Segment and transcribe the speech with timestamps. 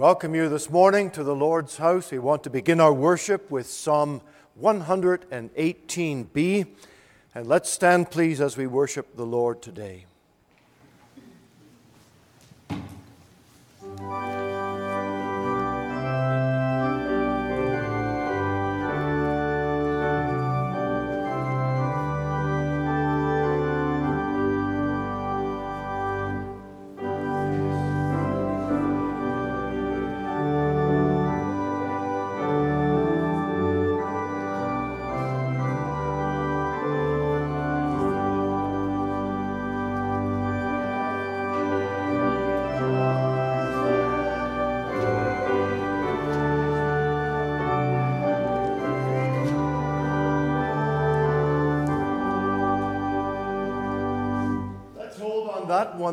[0.00, 2.10] welcome you this morning to the Lord's house.
[2.10, 4.22] We want to begin our worship with Psalm
[4.58, 6.66] 118b.
[7.34, 10.06] And let's stand, please, as we worship the Lord today.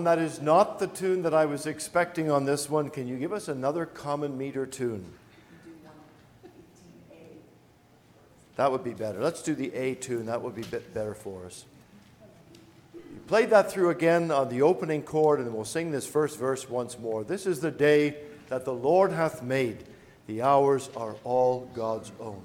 [0.07, 3.33] That is not the tune that I was expecting on this one, can you give
[3.33, 5.05] us another common meter tune?
[8.55, 9.21] That would be better.
[9.21, 10.27] Let's do the A tune.
[10.27, 11.65] That would be a bit better for us.
[12.95, 16.39] You play that through again on the opening chord, and then we'll sing this first
[16.39, 17.25] verse once more.
[17.25, 18.15] This is the day
[18.47, 19.83] that the Lord hath made.
[20.27, 22.41] The hours are all God's own.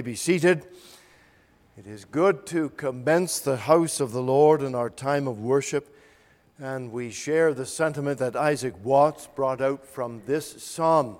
[0.00, 0.66] Be seated.
[1.76, 5.94] It is good to commence the house of the Lord in our time of worship,
[6.58, 11.18] and we share the sentiment that Isaac Watts brought out from this psalm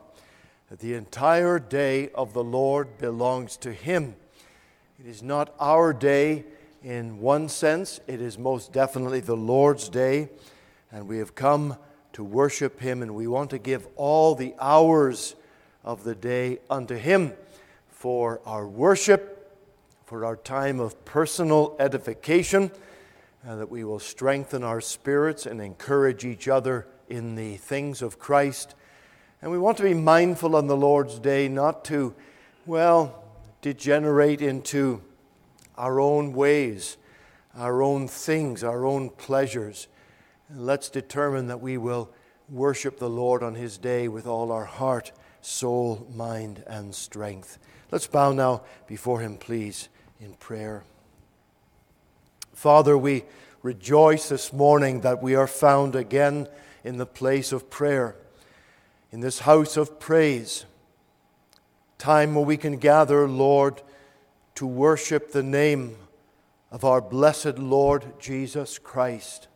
[0.70, 4.14] that the entire day of the Lord belongs to Him.
[4.98, 6.44] It is not our day
[6.82, 10.30] in one sense, it is most definitely the Lord's day,
[10.90, 11.76] and we have come
[12.14, 15.34] to worship Him, and we want to give all the hours
[15.84, 17.34] of the day unto Him
[18.02, 19.56] for our worship,
[20.06, 22.68] for our time of personal edification,
[23.44, 28.18] and that we will strengthen our spirits and encourage each other in the things of
[28.18, 28.74] Christ.
[29.40, 32.12] And we want to be mindful on the Lord's Day not to,
[32.66, 33.22] well,
[33.60, 35.00] degenerate into
[35.78, 36.96] our own ways,
[37.56, 39.86] our own things, our own pleasures.
[40.52, 42.10] Let's determine that we will
[42.48, 47.60] worship the Lord on His day with all our heart, soul, mind, and strength.
[47.92, 50.82] Let's bow now before Him, please, in prayer.
[52.54, 53.24] Father, we
[53.62, 56.48] rejoice this morning that we are found again
[56.84, 58.16] in the place of prayer,
[59.10, 60.64] in this house of praise,
[61.98, 63.82] time where we can gather, Lord,
[64.54, 65.96] to worship the name
[66.70, 69.48] of our blessed Lord Jesus Christ.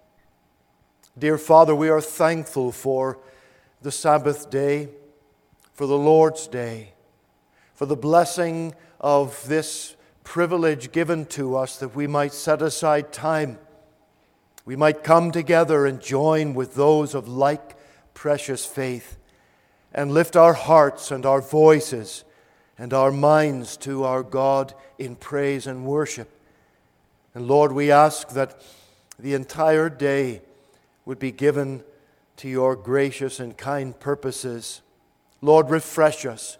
[1.18, 3.18] Dear Father, we are thankful for
[3.80, 4.90] the Sabbath day,
[5.72, 6.92] for the Lord's day
[7.76, 9.94] for the blessing of this
[10.24, 13.58] privilege given to us that we might set aside time.
[14.64, 17.76] We might come together and join with those of like
[18.14, 19.18] precious faith
[19.92, 22.24] and lift our hearts and our voices
[22.78, 26.30] and our minds to our God in praise and worship.
[27.34, 28.60] And Lord, we ask that
[29.18, 30.40] the entire day
[31.04, 31.84] would be given
[32.38, 34.80] to your gracious and kind purposes.
[35.42, 36.56] Lord, refresh us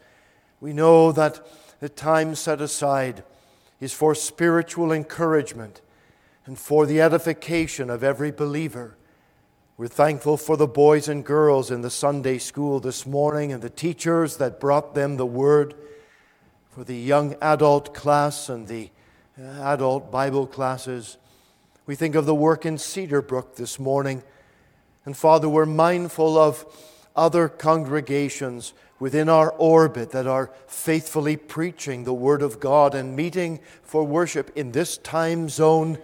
[0.60, 1.46] we know that
[1.80, 3.22] the time set aside
[3.80, 5.80] is for spiritual encouragement.
[6.46, 8.96] and for the edification of every believer.
[9.76, 13.68] We're thankful for the boys and girls in the Sunday school this morning and the
[13.68, 15.74] teachers that brought them the word,
[16.70, 18.90] for the young adult class and the
[19.60, 21.18] adult Bible classes.
[21.84, 24.22] We think of the work in Cedarbrook this morning.
[25.04, 26.64] And Father, we're mindful of
[27.16, 33.60] other congregations within our orbit that are faithfully preaching the Word of God and meeting
[33.82, 35.98] for worship in this time zone,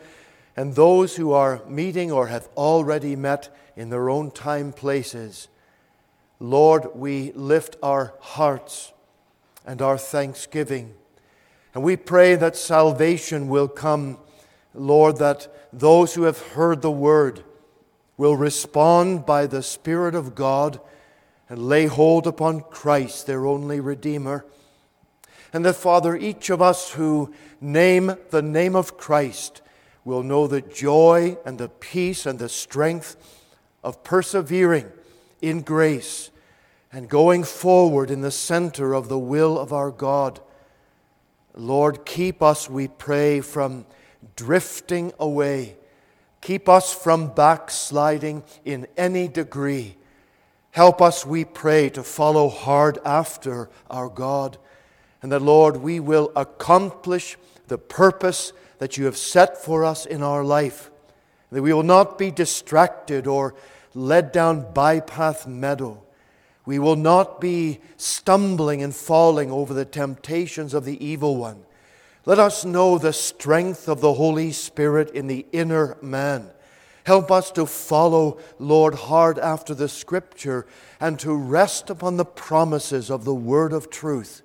[0.56, 5.49] and those who are meeting or have already met in their own time places.
[6.38, 8.93] Lord, we lift our hearts
[9.64, 10.94] and our thanksgiving.
[11.75, 14.19] And we pray that salvation will come,
[14.75, 17.44] Lord, that those who have heard the word
[18.19, 20.81] will respond by the Spirit of God
[21.52, 24.46] and lay hold upon Christ, their only Redeemer.
[25.52, 29.60] And that, Father, each of us who name the name of Christ
[30.02, 33.16] will know the joy and the peace and the strength
[33.84, 34.90] of persevering
[35.43, 36.31] in grace
[36.90, 40.40] and going forward in the center of the will of our God.
[41.54, 43.84] Lord, keep us, we pray, from
[44.37, 45.76] drifting away.
[46.40, 49.99] Keep us from backsliding in any degree.
[50.73, 54.57] Help us, we pray, to follow hard after our God.
[55.21, 57.37] And that, Lord, we will accomplish
[57.69, 60.91] the purpose that you have set for us in our life.
[61.51, 63.55] That we will not be distracted or
[63.95, 66.03] led down bypath meadow.
[66.65, 71.65] We will not be stumbling and falling over the temptations of the evil one.
[72.25, 76.51] Let us know the strength of the Holy Spirit in the inner man.
[77.04, 80.66] Help us to follow, Lord, hard after the Scripture
[81.00, 84.43] and to rest upon the promises of the Word of truth.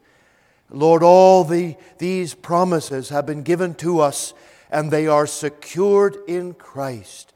[0.70, 4.34] Lord, all the, these promises have been given to us
[4.70, 7.32] and they are secured in Christ.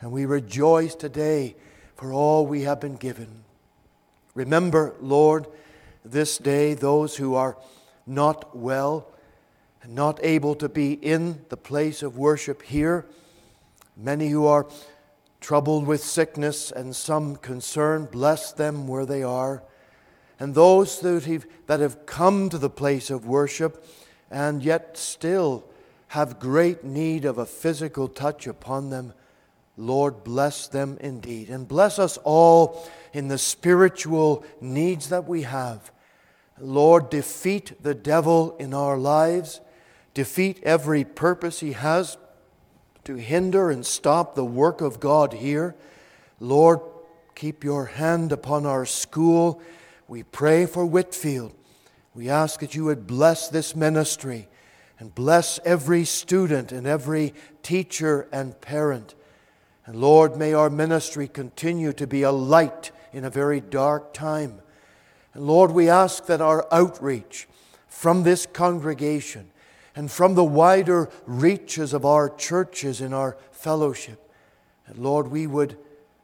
[0.00, 1.56] And we rejoice today
[1.96, 3.44] for all we have been given.
[4.34, 5.46] Remember, Lord,
[6.04, 7.56] this day those who are
[8.06, 9.08] not well
[9.82, 13.06] and not able to be in the place of worship here,
[13.96, 14.66] many who are
[15.40, 19.62] troubled with sickness and some concern, bless them where they are.
[20.38, 23.84] And those that have, that have come to the place of worship
[24.30, 25.64] and yet still
[26.08, 29.12] have great need of a physical touch upon them,
[29.76, 31.48] Lord, bless them indeed.
[31.48, 35.90] And bless us all in the spiritual needs that we have.
[36.58, 39.60] Lord, defeat the devil in our lives,
[40.14, 42.16] defeat every purpose he has
[43.06, 45.74] to hinder and stop the work of God here.
[46.40, 46.80] Lord,
[47.34, 49.62] keep your hand upon our school.
[50.08, 51.54] We pray for Whitefield.
[52.14, 54.48] We ask that you would bless this ministry
[54.98, 57.32] and bless every student and every
[57.62, 59.14] teacher and parent.
[59.84, 64.60] And Lord, may our ministry continue to be a light in a very dark time.
[65.32, 67.46] And Lord, we ask that our outreach
[67.86, 69.52] from this congregation
[69.96, 74.30] and from the wider reaches of our churches in our fellowship,
[74.86, 75.76] and Lord, we would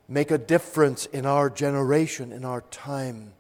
[0.09, 3.33] make a difference in our generation, in our time.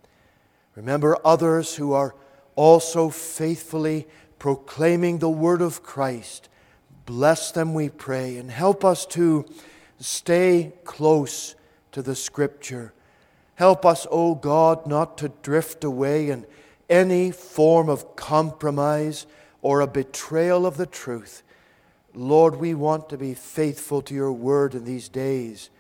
[0.75, 2.17] Remember others who are
[2.57, 4.09] also faithfully
[4.41, 6.49] proclaiming the word of Christ.
[7.07, 9.45] Bless them, we pray, and help us to
[10.03, 11.55] Stay close
[11.93, 12.93] to the Scripture.
[13.55, 16.45] Help us, O oh God, not to drift away in
[16.91, 19.27] any form of compromise
[19.63, 21.43] or a betrayal of the truth.
[22.15, 25.71] Lord, we want to be faithful to your word in these days.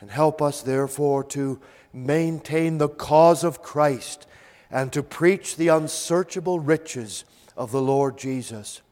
[0.00, 1.60] And help us, therefore, to
[1.92, 4.26] maintain the cause of Christ
[4.70, 7.24] and to preach the unsearchable riches
[7.56, 8.82] of the Lord Jesus.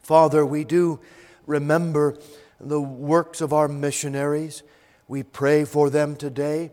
[0.00, 1.00] Father, we do
[1.46, 2.16] remember
[2.60, 4.62] the works of our missionaries.
[5.06, 6.70] We pray for them today.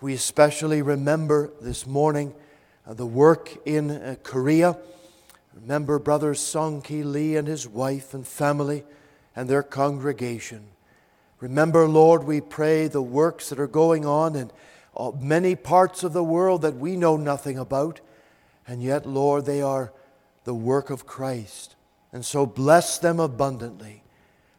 [0.00, 2.34] We especially remember this morning
[2.86, 4.76] uh, the work in uh, Korea.
[5.54, 8.84] Remember Brother Song Ki Lee and his wife and family
[9.34, 10.68] and their congregation.
[11.40, 14.50] Remember, Lord, we pray the works that are going on in
[14.96, 18.00] uh, many parts of the world that we know nothing about.
[18.66, 19.92] And yet, Lord, they are
[20.44, 21.76] the work of Christ.
[22.12, 24.02] And so bless them abundantly.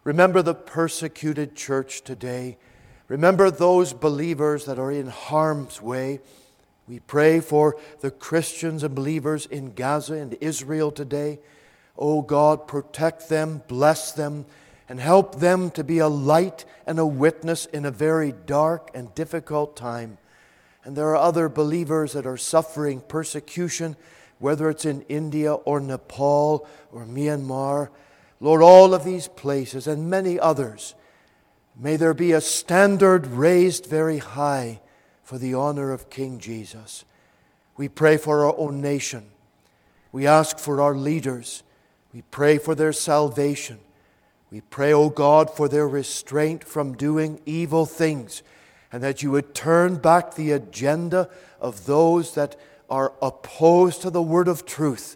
[0.04, 2.58] Remember the persecuted church today.
[3.08, 6.22] Remember those believers that are in harm's way.
[6.92, 11.40] We pray for the Christians and believers in Gaza and Israel today.
[11.98, 14.46] Oh God, protect them, bless them,
[14.90, 19.16] and help them to be a light and a witness in a very dark and
[19.16, 20.18] difficult time.
[20.84, 23.96] And there are other believers that are suffering persecution,
[24.40, 27.88] whether it's in India or Nepal or Myanmar.
[28.42, 30.94] Lord, all of these places and many others,
[31.74, 34.82] may there be a standard raised very high
[35.32, 37.06] for the honor of King Jesus.
[37.78, 39.28] We pray for our own nation.
[40.12, 41.64] We ask for our leaders.
[42.14, 43.80] We pray for their salvation.
[44.52, 48.44] We pray, O God, for their restraint from doing evil things,
[48.92, 51.30] and that you would turn back the agenda
[51.62, 52.60] of those that
[52.90, 55.16] are opposed to the word of truth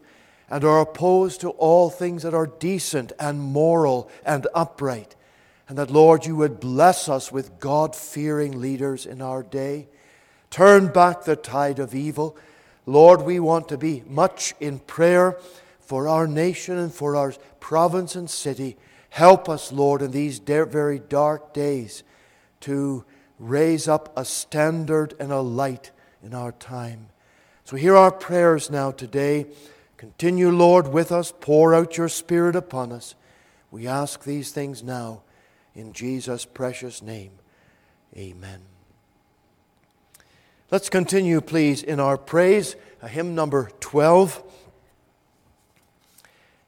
[0.50, 5.14] and are opposed to all things that are decent and moral and upright.
[5.68, 9.90] And that, Lord, you would bless us with God fearing leaders in our day.
[10.56, 12.38] Turn back the tide of evil.
[12.86, 15.38] Lord, we want to be much in prayer
[15.82, 18.78] for our nation and for our province and city.
[19.10, 22.04] Help us, Lord, in these very dark days
[22.62, 23.04] to
[23.38, 25.92] raise up a standard and a light
[26.24, 27.10] in our time.
[27.66, 29.48] So, hear our prayers now today.
[29.98, 31.34] Continue, Lord, with us.
[31.38, 33.14] Pour out your Spirit upon us.
[33.72, 35.24] We ask these things now
[35.74, 37.32] in Jesus' precious name.
[38.16, 38.75] Amen.
[40.76, 44.44] Let's continue, please, in our praise, uh, hymn number 12.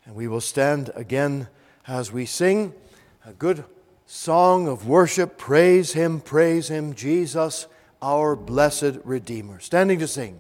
[0.05, 1.49] And we will stand again
[1.85, 2.73] as we sing
[3.25, 3.65] a good
[4.05, 5.37] song of worship.
[5.37, 7.67] Praise Him, praise Him, Jesus,
[8.01, 9.59] our blessed Redeemer.
[9.59, 10.39] Standing to sing.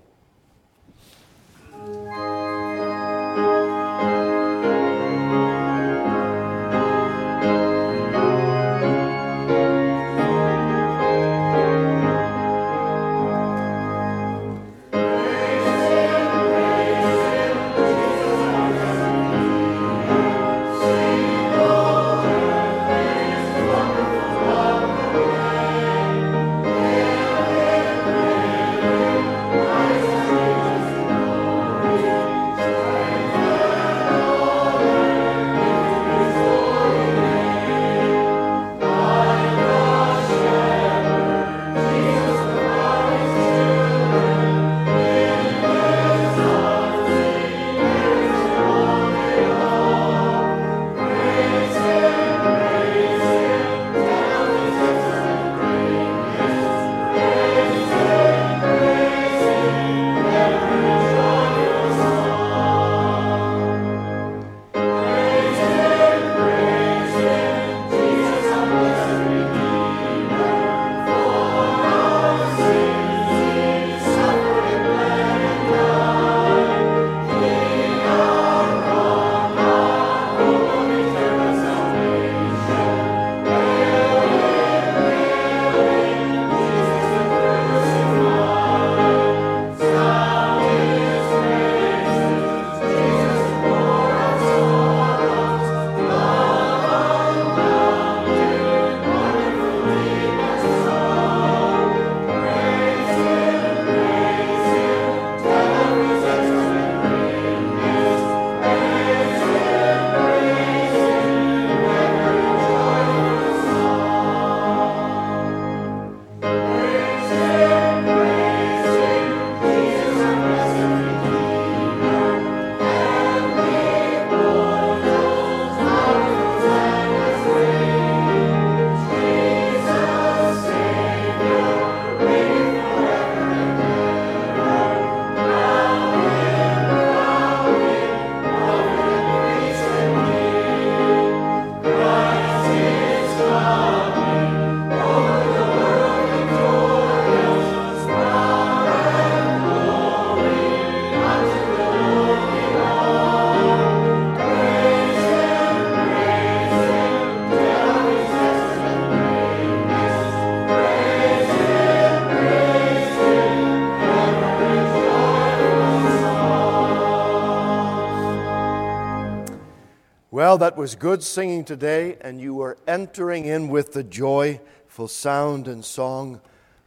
[170.77, 176.39] Was good singing today, and you were entering in with the joyful sound and song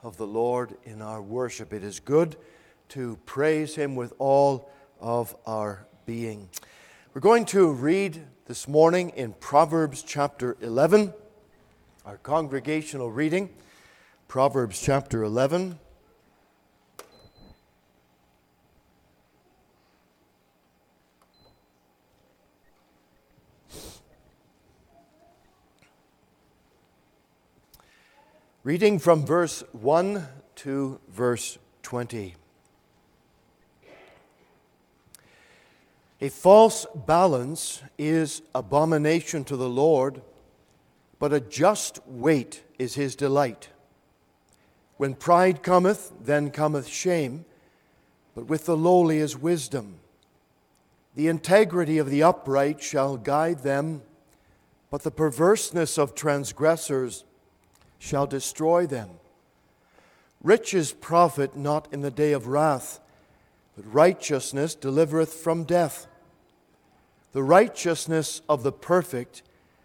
[0.04, 1.73] of the Lord in our worship.
[1.73, 2.37] It is good
[2.90, 4.70] to praise Him with all
[5.00, 6.49] of our being.
[7.14, 11.12] We're going to read this morning in Proverbs chapter 11,
[12.06, 13.50] our congregational reading.
[14.28, 15.80] Proverbs chapter 11.
[28.62, 32.35] Reading from verse 1 to verse 20.
[36.21, 40.21] A false balance is abomination to the Lord,
[41.19, 43.71] but a just weight is his delight.
[44.99, 47.47] When pride cometh, then cometh shame,
[48.35, 50.00] but with the lowly is wisdom.
[51.14, 54.02] The integrity of the upright shall guide them,
[54.90, 57.25] but the perverseness of transgressors
[58.00, 59.11] shall destroy them.
[60.42, 62.99] Riches profit not in the day of wrath,
[63.76, 66.09] but righteousness delivereth from death.
[67.33, 69.42] The righteousness of the perfect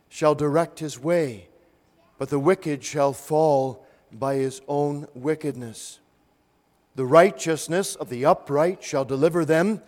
[0.10, 1.50] shall direct his way,
[2.18, 6.00] but the wicked shall fall by his own wickedness.
[6.96, 9.82] The righteousness of the upright shall deliver them,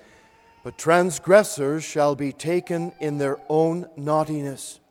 [0.66, 4.82] but transgressors shall be taken in their own naughtiness.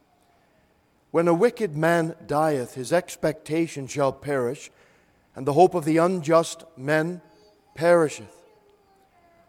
[1.17, 4.71] When a wicked man dieth, his expectation shall perish,
[5.35, 7.23] and the hope of the unjust men
[7.75, 8.45] perisheth.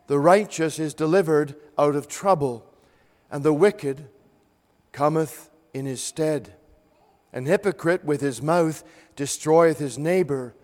[0.08, 2.66] The righteous is delivered out of trouble,
[3.30, 4.08] and the wicked
[4.94, 6.54] cometh in his stead.
[7.34, 8.82] An hypocrite with his mouth
[9.18, 10.56] destroyeth his neighbor,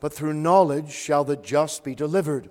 [0.00, 2.50] but through knowledge shall the just be delivered.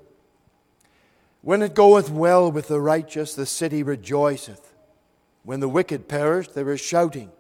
[1.44, 4.74] When it goeth well with the righteous, the city rejoiceth.
[5.44, 7.32] When the wicked perish, there is shouting.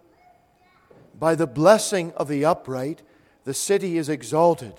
[1.22, 3.04] By the blessing of the upright,
[3.44, 4.74] the city is exalted,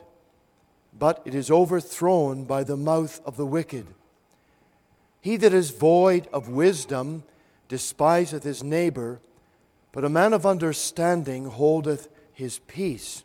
[0.92, 3.86] but it is overthrown by the mouth of the wicked.
[5.20, 7.22] He that is void of wisdom
[7.68, 9.20] despiseth his neighbor,
[9.92, 13.22] but a man of understanding holdeth his peace.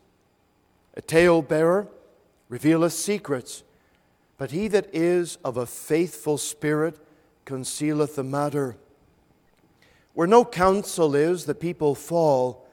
[0.93, 1.87] A talebearer
[2.49, 3.63] revealeth secrets,
[4.37, 6.99] but he that is of a faithful spirit
[7.45, 8.77] concealeth the matter.
[10.13, 12.66] Where no counsel is, the people fall,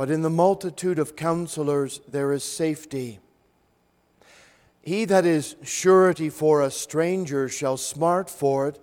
[0.00, 3.18] but in the multitude of counselors there is safety.
[4.80, 8.82] He that is surety for a stranger shall smart for it,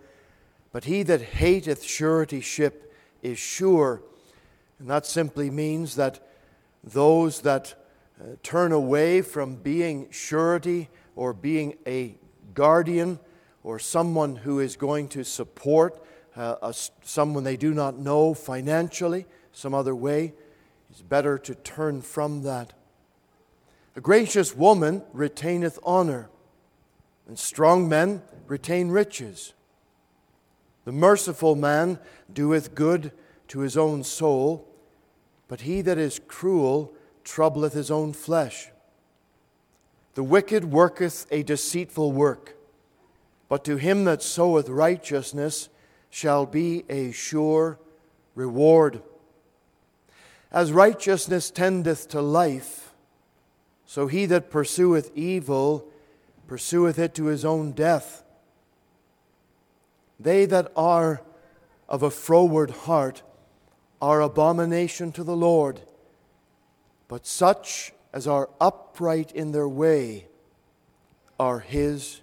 [0.72, 2.94] but he that hateth suretyship
[3.24, 4.04] is sure.
[4.78, 6.20] And that simply means that
[6.84, 7.74] those that
[8.22, 12.14] uh, turn away from being surety or being a
[12.54, 13.18] guardian
[13.64, 16.00] or someone who is going to support
[16.36, 20.34] uh, a, someone they do not know financially, some other way,
[20.98, 22.74] it's better to turn from that.
[23.96, 26.28] A gracious woman retaineth honor,
[27.28, 29.54] and strong men retain riches.
[30.86, 32.00] The merciful man
[32.34, 33.12] doeth good
[33.50, 34.68] to his own soul,
[35.48, 38.70] but he that is cruel troubleth his own flesh.
[40.16, 42.58] The wicked worketh a deceitful work,
[43.48, 45.70] but to him that soweth righteousness
[46.10, 47.78] shall be a sure
[48.34, 49.04] reward.
[50.52, 52.94] As righteousness tendeth to life,
[53.86, 55.88] so he that pursueth evil
[56.48, 58.24] pursueth it to his own death.
[60.20, 61.22] They that are
[61.88, 63.24] of a froward heart
[64.02, 65.82] are abomination to the Lord,
[67.08, 70.28] but such as are upright in their way
[71.40, 72.22] are his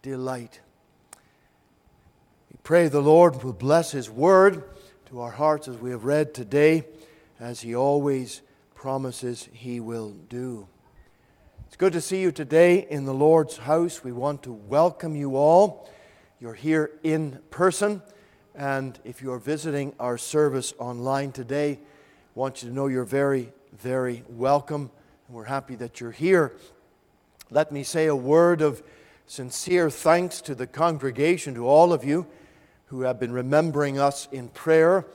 [0.00, 0.60] delight.
[2.50, 4.64] We pray the Lord will bless his word
[5.06, 6.84] to our hearts as we have read today,
[7.42, 8.40] as he always
[8.72, 10.68] promises he will do.
[11.66, 14.04] It's good to see you today in the Lord's house.
[14.04, 15.90] We want to welcome you all.
[16.40, 18.00] You're here in person,
[18.54, 21.78] and if you're visiting our service online today, I
[22.36, 24.92] want you to know you're very, very welcome,
[25.26, 26.52] and we're happy that you're here.
[27.50, 28.84] Let me say a word of
[29.26, 32.24] sincere thanks to the congregation, to all of you
[32.86, 35.06] who have been remembering us in prayer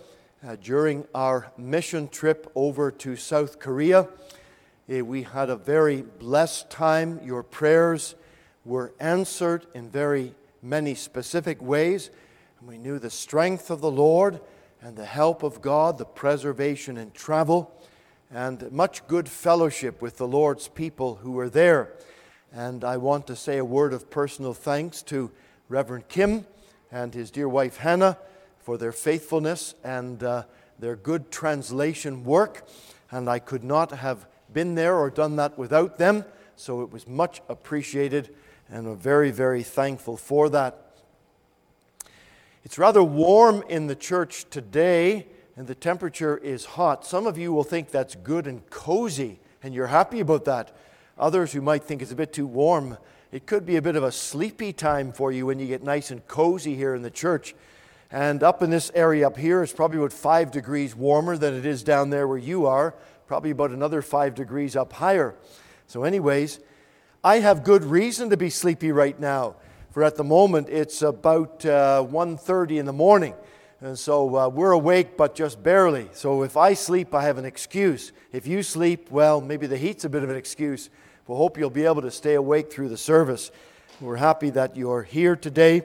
[0.47, 4.07] uh, during our mission trip over to South Korea.
[4.87, 7.19] Eh, we had a very blessed time.
[7.21, 8.15] Your prayers
[8.63, 12.09] were answered in very many specific ways.
[12.59, 14.39] And we knew the strength of the Lord
[14.81, 17.73] and the help of God, the preservation in travel,
[18.31, 21.91] and much good fellowship with the Lord's people who were there.
[22.53, 25.29] And I want to say a word of personal thanks to
[25.67, 26.45] Reverend Kim
[26.89, 28.17] and his dear wife Hannah
[28.67, 30.43] for their faithfulness and uh,
[30.77, 32.67] their good translation work.
[33.09, 36.25] And I could not have been there or done that without them.
[36.57, 38.35] So it was much appreciated,
[38.69, 40.97] and we're very, very thankful for that.
[42.65, 47.05] It's rather warm in the church today, and the temperature is hot.
[47.05, 50.75] Some of you will think that's good and cozy, and you're happy about that.
[51.17, 52.97] Others who might think it's a bit too warm.
[53.31, 56.11] It could be a bit of a sleepy time for you when you get nice
[56.11, 57.55] and cozy here in the church.
[58.09, 61.65] And up in this area up here, it's probably about five degrees warmer than it
[61.65, 62.93] is down there where you are
[63.27, 65.35] probably about another five degrees up higher.
[65.85, 66.59] So, anyways,
[67.23, 69.55] I have good reason to be sleepy right now.
[69.91, 73.33] for at the moment it's about uh, 1.30 in the morning.
[73.81, 76.09] And so uh, we're awake, but just barely.
[76.13, 78.11] So if I sleep, I have an excuse.
[78.31, 80.89] If you sleep, well, maybe the heat's a bit of an excuse.
[81.27, 83.51] We we'll hope you'll be able to stay awake through the service.
[83.99, 85.83] We're happy that you're here today.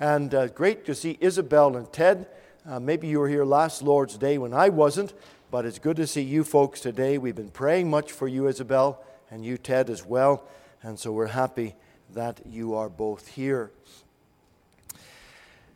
[0.00, 2.26] And uh, great to see Isabel and Ted.
[2.68, 5.14] Uh, maybe you were here last Lord's Day when I wasn't,
[5.52, 7.16] but it's good to see you folks today.
[7.16, 10.48] We've been praying much for you, Isabel, and you, Ted, as well.
[10.82, 11.76] And so we're happy
[12.12, 13.70] that you are both here.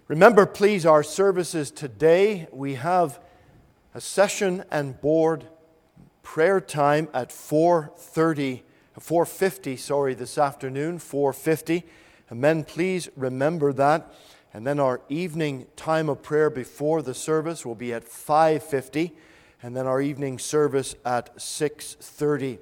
[0.09, 2.49] Remember, please, our services today.
[2.51, 3.21] We have
[3.95, 5.45] a session and board
[6.25, 8.63] prayer time at 4:30,
[8.99, 11.85] 4:50, sorry, this afternoon, 4:50.
[12.31, 14.13] And men, please remember that.
[14.53, 19.13] And then our evening time of prayer before the service will be at 5:50,
[19.63, 22.59] and then our evening service at 6:30.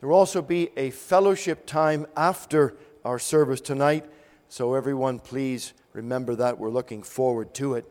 [0.00, 4.06] There will also be a fellowship time after our service tonight,
[4.48, 6.58] so everyone please remember that.
[6.58, 7.84] We're looking forward to it.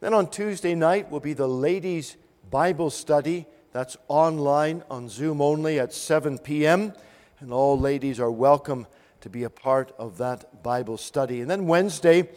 [0.00, 2.16] Then on Tuesday night will be the ladies'
[2.50, 3.46] Bible study.
[3.72, 6.94] That's online on Zoom only at 7 p.m.
[7.40, 8.86] And all ladies are welcome
[9.20, 11.40] to be a part of that Bible study.
[11.40, 12.28] And then Wednesday,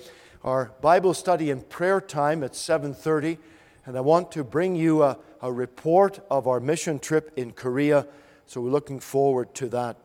[0.44, 3.38] our Bible study and prayer time at 7:30.
[3.86, 8.08] And I want to bring you a, a report of our mission trip in Korea.
[8.46, 9.98] So we're looking forward to that.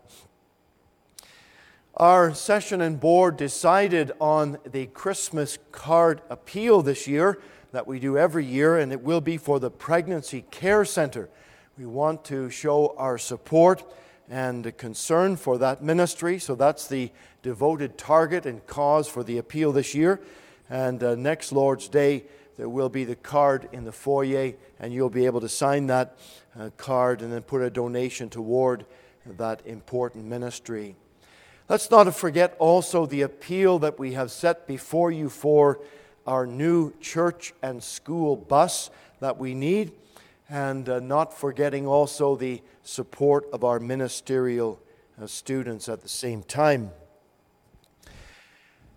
[1.96, 7.40] Our session and board decided on the Christmas card appeal this year
[7.72, 11.28] that we do every year, and it will be for the Pregnancy Care Center.
[11.76, 13.82] We want to show our support
[14.30, 17.10] and concern for that ministry, so that's the
[17.42, 20.20] devoted target and cause for the appeal this year.
[20.68, 22.24] And uh, next Lord's Day,
[22.56, 26.18] there will be the card in the foyer, and you'll be able to sign that
[26.58, 28.84] uh, card and then put a donation toward
[29.24, 30.96] that important ministry.
[31.68, 35.80] Let's not forget also the appeal that we have set before you for
[36.26, 39.92] our new church and school bus that we need,
[40.50, 44.80] and uh, not forgetting also the support of our ministerial
[45.20, 46.90] uh, students at the same time.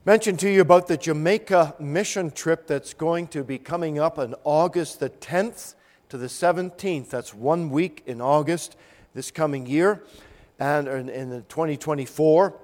[0.05, 4.33] Mentioned to you about the Jamaica mission trip that's going to be coming up on
[4.45, 5.75] August the 10th
[6.07, 7.09] to the 17th.
[7.09, 8.77] That's one week in August
[9.13, 10.01] this coming year
[10.57, 12.57] and in, in 2024.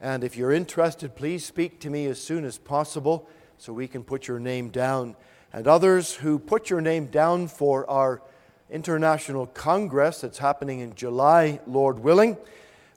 [0.00, 4.02] And if you're interested, please speak to me as soon as possible so we can
[4.02, 5.14] put your name down.
[5.52, 8.22] And others who put your name down for our
[8.70, 12.36] International Congress that's happening in July, Lord willing,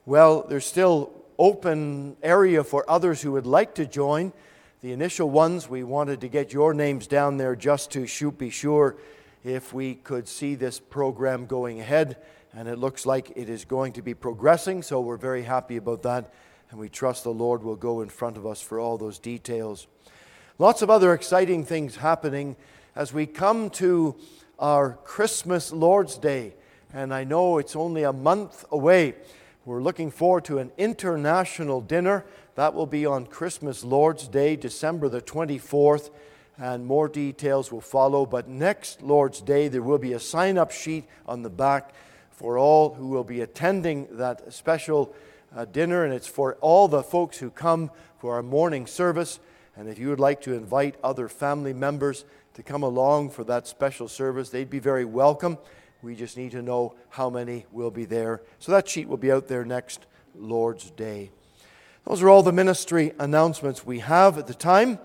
[0.06, 4.32] well, there's still open area for others who would like to join.
[4.82, 8.50] The initial ones, we wanted to get your names down there just to shoot, be
[8.50, 8.96] sure
[9.44, 12.18] if we could see this program going ahead
[12.54, 16.02] and it looks like it is going to be progressing, so we're very happy about
[16.04, 16.34] that,
[16.72, 19.86] and we trust the Lord will go in front of us for all those details.
[20.58, 22.56] Lots of other exciting things happening
[22.96, 24.16] as we come to
[24.60, 26.56] our Christmas Lord's Day,
[26.94, 29.14] and I know it's only a month away.
[29.66, 32.26] We're looking forward to an international dinner.
[32.56, 36.10] That will be on Christmas Lord's Day, December the 24th,
[36.58, 38.26] and more details will follow.
[38.26, 41.94] But next Lord's Day, there will be a sign up sheet on the back
[42.32, 45.14] for all who will be attending that special
[45.56, 49.40] uh, dinner, and it's for all the folks who come for our morning service.
[49.76, 52.26] And if you would like to invite other family members
[52.58, 55.60] to come along for that special service, they'd be very welcome.
[56.02, 58.42] We just need to know how many will be there.
[58.58, 61.30] So that sheet will be out there next Lord's Day.
[62.04, 64.98] Those are all the ministry announcements we have at the time.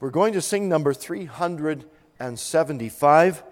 [0.00, 3.42] We're going to sing number 375.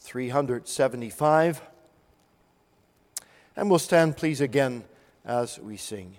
[0.00, 1.62] 375.
[3.54, 4.82] And we'll stand, please, again
[5.24, 6.16] as we sing.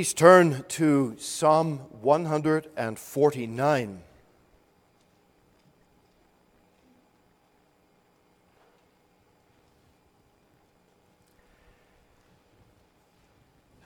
[0.00, 4.02] Please turn to Psalm 149.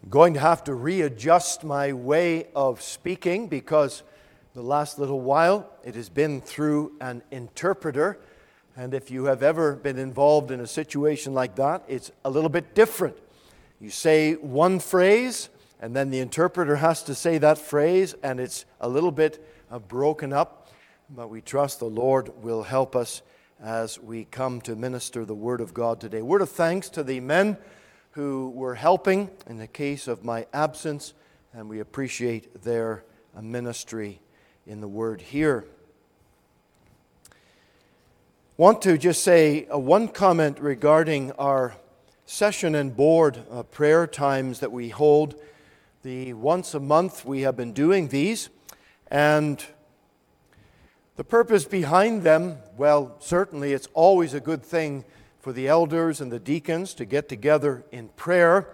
[0.02, 4.04] I'm going to have to readjust my way of speaking because
[4.54, 8.20] the last little while it has been through an interpreter.
[8.76, 12.50] And if you have ever been involved in a situation like that, it's a little
[12.50, 13.16] bit different.
[13.80, 15.48] You say one phrase,
[15.84, 19.78] and then the interpreter has to say that phrase, and it's a little bit uh,
[19.78, 20.70] broken up.
[21.10, 23.20] But we trust the Lord will help us
[23.62, 26.22] as we come to minister the Word of God today.
[26.22, 27.58] Word of thanks to the men
[28.12, 31.12] who were helping in the case of my absence,
[31.52, 33.04] and we appreciate their
[33.36, 34.22] uh, ministry
[34.66, 35.66] in the Word here.
[38.56, 41.74] Want to just say uh, one comment regarding our
[42.24, 45.38] session and board prayer times that we hold.
[46.04, 48.50] The once a month we have been doing these,
[49.10, 49.64] and
[51.16, 55.06] the purpose behind them, well, certainly it's always a good thing
[55.40, 58.68] for the elders and the deacons to get together in prayer.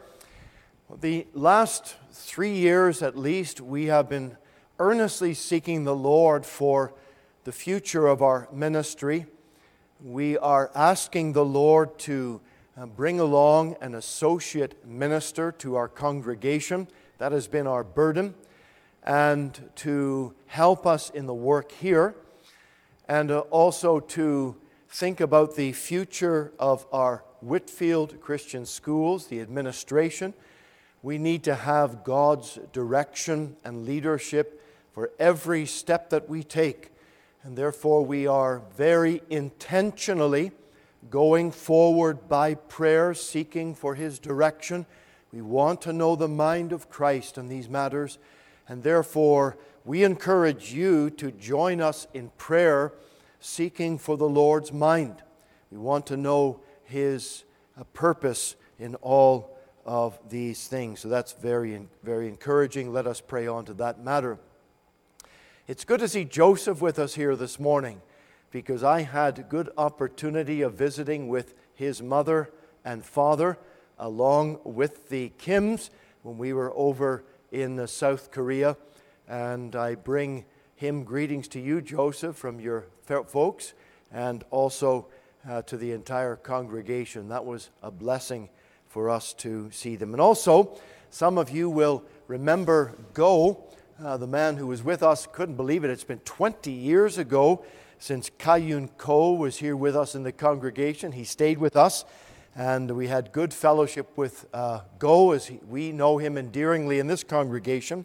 [1.00, 4.36] The last three years at least, we have been
[4.80, 6.92] earnestly seeking the Lord for
[7.44, 9.26] the future of our ministry.
[10.02, 12.40] We are asking the Lord to
[12.76, 16.88] uh, bring along an associate minister to our congregation.
[17.20, 18.32] That has been our burden.
[19.02, 22.14] And to help us in the work here.
[23.06, 24.56] And uh, also to
[24.88, 30.32] think about the future of our Whitefield Christian schools, the administration.
[31.02, 34.58] We need to have God's direction and leadership
[34.94, 36.88] for every step that we take.
[37.42, 40.52] And therefore, we are very intentionally
[41.10, 44.86] going forward by prayer, seeking for His direction.
[45.32, 48.18] We want to know the mind of Christ in these matters,
[48.68, 52.92] and therefore we encourage you to join us in prayer,
[53.38, 55.22] seeking for the Lord's mind.
[55.70, 57.44] We want to know His
[57.78, 61.00] uh, purpose in all of these things.
[61.00, 62.92] So that's very, very encouraging.
[62.92, 64.38] Let us pray on to that matter.
[65.68, 68.02] It's good to see Joseph with us here this morning
[68.50, 72.50] because I had good opportunity of visiting with his mother
[72.84, 73.58] and father
[74.00, 75.90] along with the Kims
[76.22, 78.76] when we were over in South Korea.
[79.28, 82.86] And I bring him greetings to you, Joseph, from your
[83.28, 83.74] folks,
[84.10, 85.06] and also
[85.48, 87.28] uh, to the entire congregation.
[87.28, 88.48] That was a blessing
[88.88, 90.12] for us to see them.
[90.14, 90.76] And also,
[91.10, 93.64] some of you will remember Go,
[94.02, 95.28] uh, the man who was with us.
[95.30, 95.90] Couldn't believe it.
[95.90, 97.64] It's been 20 years ago
[97.98, 101.12] since Kayun Ko was here with us in the congregation.
[101.12, 102.04] He stayed with us,
[102.60, 107.06] and we had good fellowship with uh, Go, as he, we know him endearingly in
[107.06, 108.04] this congregation.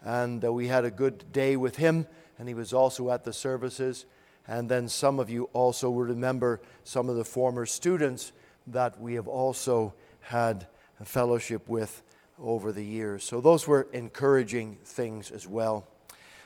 [0.00, 2.06] And uh, we had a good day with him,
[2.38, 4.06] and he was also at the services.
[4.48, 8.32] And then some of you also will remember some of the former students
[8.66, 10.68] that we have also had
[11.04, 12.02] fellowship with
[12.42, 13.24] over the years.
[13.24, 15.86] So those were encouraging things as well.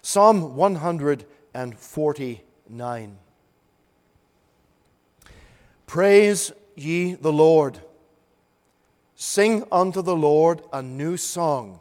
[0.02, 3.18] Psalm 149.
[5.86, 7.80] Praise ye the Lord.
[9.16, 11.80] Sing unto the Lord a new song,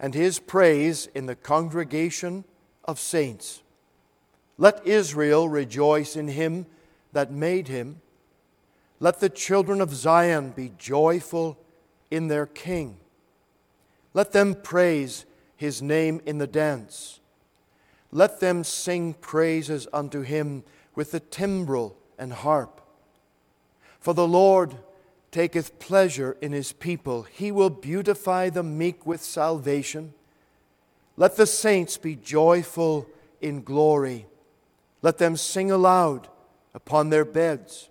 [0.00, 2.44] and his praise in the congregation
[2.84, 3.62] of saints.
[4.58, 6.66] Let Israel rejoice in him
[7.12, 8.00] that made him.
[8.98, 11.58] Let the children of Zion be joyful
[12.10, 12.98] in their king.
[14.14, 15.24] Let them praise
[15.56, 17.20] his name in the dance.
[18.10, 22.81] Let them sing praises unto him with the timbrel and harp.
[24.02, 24.76] For the Lord
[25.30, 27.22] taketh pleasure in his people.
[27.22, 30.12] He will beautify the meek with salvation.
[31.16, 33.06] Let the saints be joyful
[33.40, 34.26] in glory.
[35.00, 36.28] Let them sing aloud
[36.74, 37.88] upon their beds.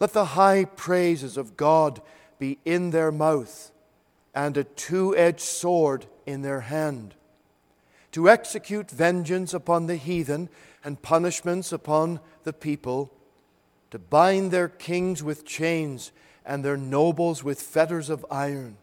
[0.00, 2.00] Let the high praises of God
[2.38, 3.70] be in their mouth
[4.34, 7.14] and a two edged sword in their hand
[8.12, 10.48] to execute vengeance upon the heathen
[10.82, 13.12] and punishments upon the people,
[13.90, 16.12] to bind their kings with chains
[16.44, 18.76] and their nobles with fetters of iron,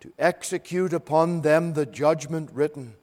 [0.00, 2.94] to execute upon them the judgment written.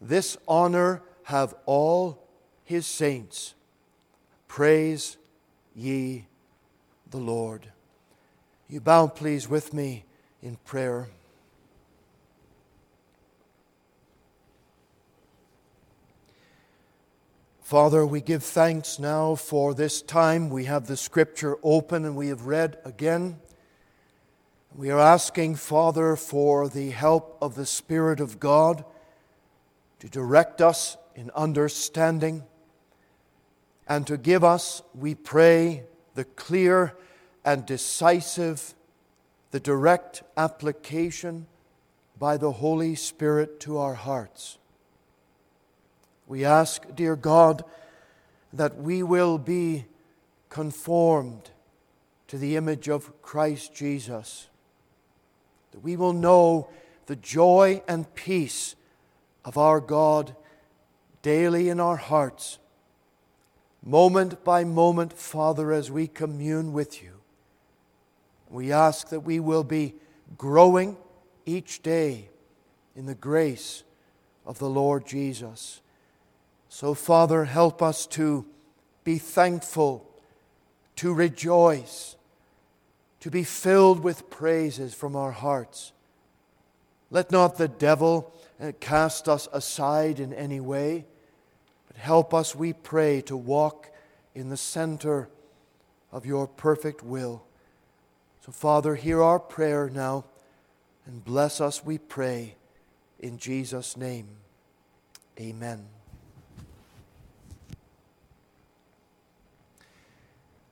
[0.00, 2.22] This honor have all
[2.64, 3.54] his saints.
[4.46, 5.16] Praise
[5.74, 6.26] ye
[7.10, 7.72] the Lord.
[8.68, 10.04] You bow, please, with me
[10.42, 11.08] in prayer.
[17.68, 20.48] Father, we give thanks now for this time.
[20.48, 23.40] We have the scripture open and we have read again.
[24.74, 28.86] We are asking, Father, for the help of the Spirit of God
[29.98, 32.44] to direct us in understanding
[33.86, 36.96] and to give us, we pray, the clear
[37.44, 38.72] and decisive,
[39.50, 41.46] the direct application
[42.18, 44.56] by the Holy Spirit to our hearts.
[46.28, 47.64] We ask, dear God,
[48.52, 49.86] that we will be
[50.50, 51.50] conformed
[52.28, 54.48] to the image of Christ Jesus,
[55.72, 56.68] that we will know
[57.06, 58.76] the joy and peace
[59.44, 60.36] of our God
[61.22, 62.58] daily in our hearts,
[63.82, 67.12] moment by moment, Father, as we commune with you.
[68.50, 69.94] We ask that we will be
[70.36, 70.98] growing
[71.46, 72.28] each day
[72.94, 73.82] in the grace
[74.44, 75.80] of the Lord Jesus.
[76.68, 78.46] So, Father, help us to
[79.04, 80.08] be thankful,
[80.96, 82.16] to rejoice,
[83.20, 85.92] to be filled with praises from our hearts.
[87.10, 91.06] Let not the devil uh, cast us aside in any way,
[91.86, 93.90] but help us, we pray, to walk
[94.34, 95.28] in the center
[96.12, 97.44] of your perfect will.
[98.44, 100.26] So, Father, hear our prayer now
[101.06, 102.56] and bless us, we pray,
[103.18, 104.28] in Jesus' name.
[105.40, 105.97] Amen.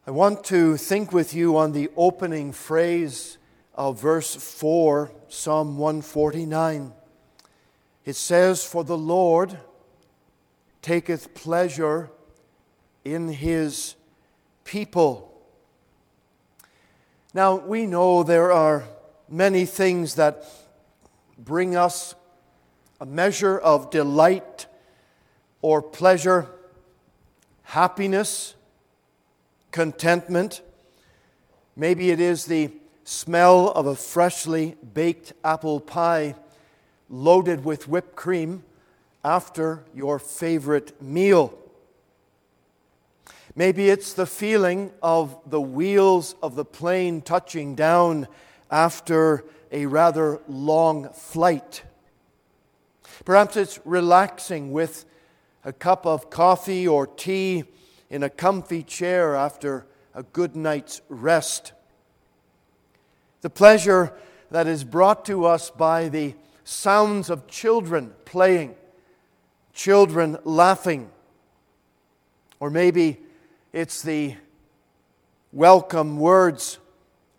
[0.09, 3.39] I want to think with you on the opening phrase
[3.75, 6.93] of verse 4, Psalm 149.
[8.05, 9.59] It says, For the Lord
[10.81, 12.09] taketh pleasure
[13.05, 13.97] in his
[14.63, 15.43] people.
[17.35, 18.85] Now, we know there are
[19.29, 20.45] many things that
[21.37, 22.15] bring us
[23.01, 24.67] a measure of delight
[25.63, 26.47] or pleasure,
[27.65, 28.56] happiness,
[29.77, 30.63] contentment.
[31.77, 32.71] Maybe it is the
[33.05, 36.35] smell of a freshly baked apple pie
[37.11, 38.65] loaded with whipped cream
[39.23, 41.59] after your favorite meal.
[43.55, 48.29] Maybe it's the feeling of the wheels of the plane touching down
[48.71, 51.83] after a rather long flight.
[53.27, 55.05] Perhaps it's relaxing with
[55.65, 57.65] a cup of coffee or tea
[58.11, 61.73] in a comfy chair after a good night's rest.
[63.41, 64.13] The pleasure
[64.51, 68.75] that is brought to us by the sounds of children playing,
[69.73, 71.11] children laughing,
[72.59, 73.19] or maybe
[73.73, 74.35] it's the
[75.53, 76.79] welcome words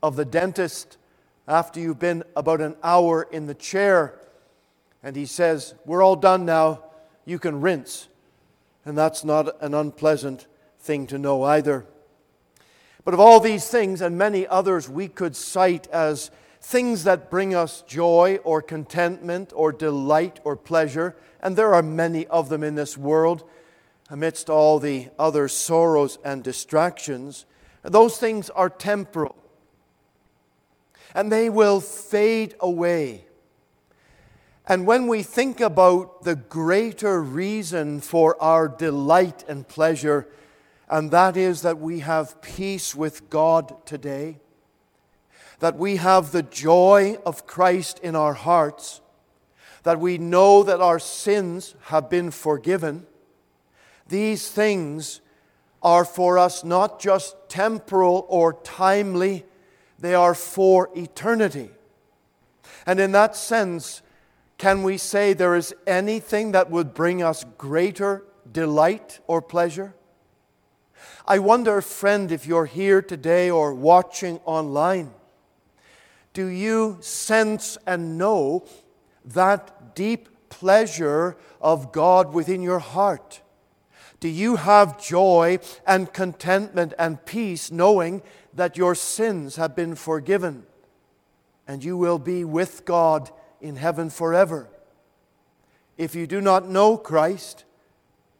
[0.03, 0.97] of the dentist
[1.47, 4.19] after you've been about an hour in the chair
[5.03, 6.83] and he says, We're all done now,
[7.25, 8.07] you can rinse.
[8.85, 10.47] And that's not an unpleasant
[10.88, 11.85] thing to know either.
[13.05, 16.31] But of all these things and many others we could cite as
[16.61, 22.25] things that bring us joy or contentment or delight or pleasure, and there are many
[22.27, 23.47] of them in this world
[24.09, 27.45] amidst all the other sorrows and distractions,
[27.83, 29.35] those things are temporal
[31.13, 33.25] and they will fade away.
[34.67, 40.27] And when we think about the greater reason for our delight and pleasure,
[40.89, 44.39] and that is that we have peace with God today,
[45.59, 49.01] that we have the joy of Christ in our hearts,
[49.83, 53.05] that we know that our sins have been forgiven,
[54.07, 55.21] these things
[55.83, 59.45] are for us not just temporal or timely,
[59.99, 61.71] they are for eternity.
[62.85, 64.01] And in that sense,
[64.57, 69.93] can we say there is anything that would bring us greater delight or pleasure?
[71.30, 75.13] I wonder, friend, if you're here today or watching online,
[76.32, 78.65] do you sense and know
[79.25, 83.41] that deep pleasure of God within your heart?
[84.21, 88.21] Do you have joy and contentment and peace knowing
[88.53, 90.65] that your sins have been forgiven
[91.67, 94.69] and you will be with God in heaven forever?
[95.97, 97.65] If you do not know Christ,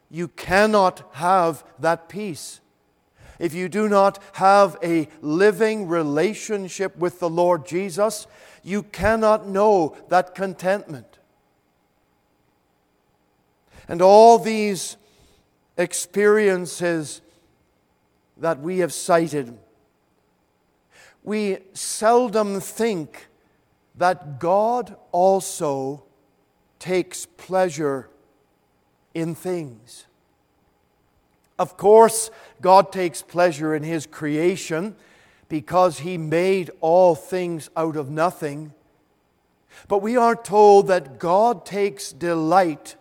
[0.08, 2.60] you cannot have that peace
[3.38, 8.26] if you do not have a living relationship with the Lord Jesus,
[8.62, 11.18] you cannot know that contentment.
[13.86, 14.96] And all these
[15.76, 17.22] experiences
[18.36, 19.56] that we have cited,
[21.22, 23.28] we seldom think
[23.96, 26.04] that God also
[26.78, 28.08] takes pleasure
[29.14, 30.07] in things.
[31.58, 32.30] Of course,
[32.60, 34.94] God takes pleasure in His creation,
[35.48, 38.72] because he made all things out of nothing.
[39.88, 42.96] But we are told that God takes delight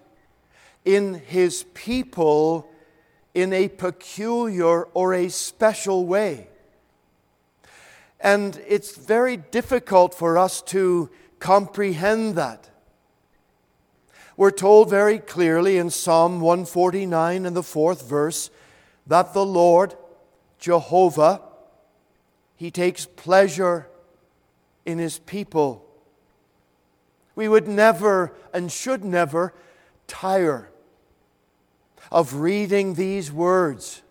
[0.86, 2.70] in his people
[3.34, 6.47] in a peculiar or a special way.
[8.20, 12.70] And it's very difficult for us to comprehend that.
[14.38, 18.52] We're told very clearly in Psalm 149 in the fourth verse
[19.08, 19.96] that the Lord,
[20.60, 21.42] Jehovah,
[22.56, 23.88] he takes pleasure
[24.86, 25.84] in his people.
[27.36, 29.56] We would never and should never
[30.06, 30.70] tire
[32.12, 34.04] of reading these words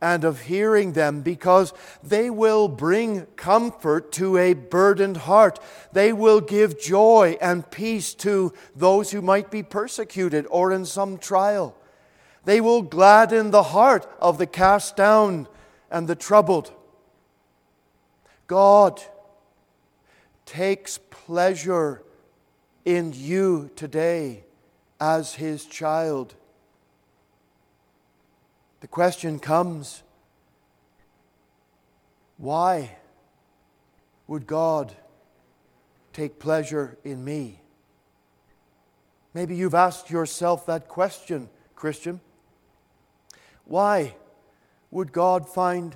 [0.00, 1.72] and of hearing them because
[2.02, 5.58] they will bring comfort to a burdened heart.
[5.92, 11.18] They will give joy and peace to those who might be persecuted or in some
[11.18, 11.76] trial.
[12.44, 15.46] They will gladden the heart of the cast down
[15.90, 16.72] and the troubled.
[18.46, 19.00] God
[20.46, 22.02] takes pleasure
[22.84, 24.44] in you today
[24.98, 26.34] as his child.
[28.80, 30.02] The question comes
[32.38, 32.96] why
[34.26, 34.94] would God
[36.14, 37.60] take pleasure in me?
[39.34, 42.20] Maybe you've asked yourself that question, Christian.
[43.66, 44.14] Why
[44.90, 45.94] would God find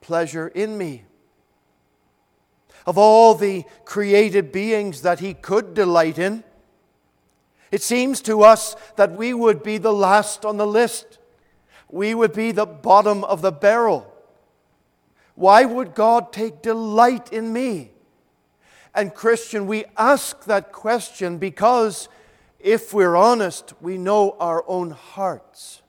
[0.00, 1.04] pleasure in me?
[2.86, 6.42] Of all the created beings that He could delight in,
[7.70, 11.18] it seems to us that we would be the last on the list
[11.94, 14.12] we would be the bottom of the barrel.
[15.36, 17.92] Why would God take delight in me?
[18.96, 22.08] And, Christian, we ask that question because,
[22.58, 25.82] if we're honest, we know our own hearts.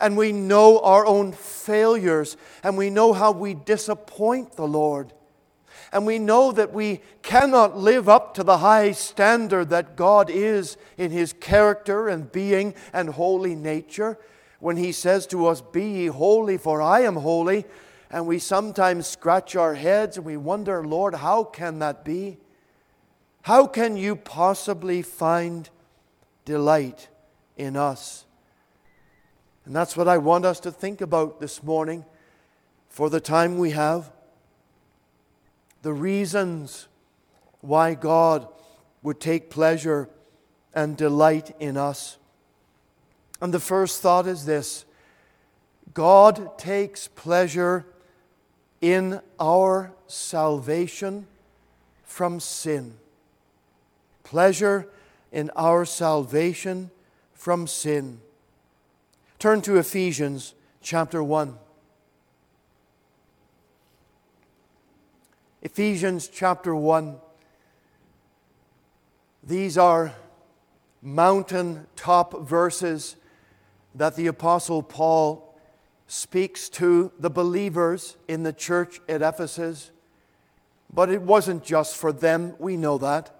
[0.00, 2.36] And we know our own failures.
[2.64, 5.12] And we know how we disappoint the Lord.
[5.92, 10.76] And we know that we cannot live up to the high standard that God is
[10.96, 14.18] in His character and being and holy nature
[14.60, 17.64] when he says to us, Be ye holy, for I am holy.
[18.10, 22.38] And we sometimes scratch our heads and we wonder, Lord, how can that be?
[23.42, 25.68] How can you possibly find
[26.44, 27.08] delight
[27.56, 28.24] in us?
[29.64, 32.04] And that's what I want us to think about this morning
[32.88, 34.10] for the time we have.
[35.82, 36.88] The reasons
[37.60, 38.48] why God
[39.02, 40.08] would take pleasure
[40.74, 42.17] and delight in us.
[43.40, 44.84] And the first thought is this
[45.94, 47.86] God takes pleasure
[48.80, 51.26] in our salvation
[52.04, 52.94] from sin.
[54.24, 54.88] Pleasure
[55.32, 56.90] in our salvation
[57.34, 58.20] from sin.
[59.38, 61.56] Turn to Ephesians chapter 1.
[65.62, 67.16] Ephesians chapter 1.
[69.42, 70.14] These are
[71.00, 73.16] mountain top verses
[73.98, 75.44] that the Apostle Paul
[76.06, 79.90] speaks to the believers in the church at Ephesus.
[80.92, 83.34] But it wasn't just for them, we know that.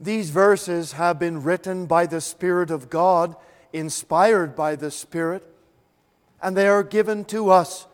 [0.00, 3.36] These verses have been written by the Spirit of God,
[3.72, 5.48] inspired by the Spirit,
[6.42, 7.86] and they are given to us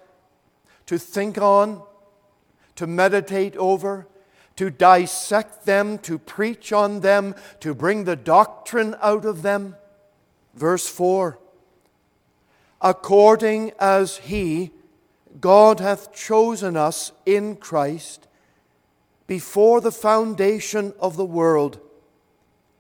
[0.87, 1.83] to think on,
[2.77, 4.07] to meditate over,
[4.57, 9.77] to dissect them, to preach on them, to bring the doctrine out of them.
[10.55, 11.39] Verse 4
[12.81, 14.71] according as He,
[15.41, 18.27] God, hath chosen us in Christ
[19.27, 21.81] before the foundation of the world,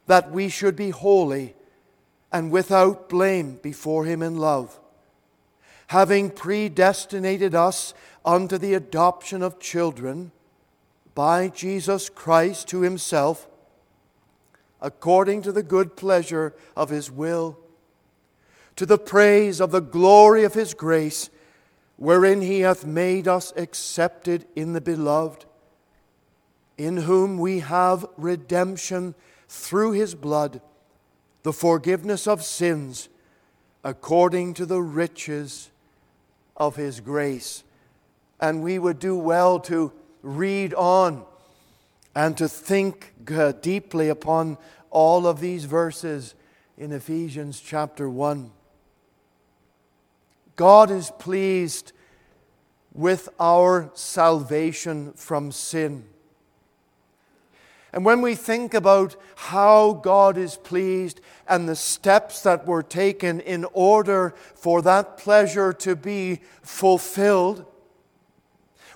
[0.07, 1.55] that we should be holy
[2.32, 4.78] and without blame before Him in love,
[5.88, 7.92] having predestinated us
[8.24, 10.30] unto the adoption of children
[11.14, 13.49] by Jesus Christ to Himself,
[14.80, 17.59] according to the good pleasure of His will
[18.78, 21.30] to the praise of the glory of his grace,
[21.96, 25.44] wherein he hath made us accepted in the beloved,
[26.76, 29.16] in whom we have redemption
[29.48, 30.60] through his blood,
[31.42, 33.08] the forgiveness of sins,
[33.82, 35.70] according to the riches
[36.56, 37.64] of his grace.
[38.38, 39.90] And we would do well to
[40.22, 41.24] read on
[42.14, 44.56] and to think uh, deeply upon
[44.90, 46.36] all of these verses
[46.76, 48.52] in Ephesians chapter 1.
[50.59, 51.92] God is pleased
[52.92, 56.04] with our salvation from sin.
[57.92, 63.38] And when we think about how God is pleased and the steps that were taken
[63.38, 67.64] in order for that pleasure to be fulfilled,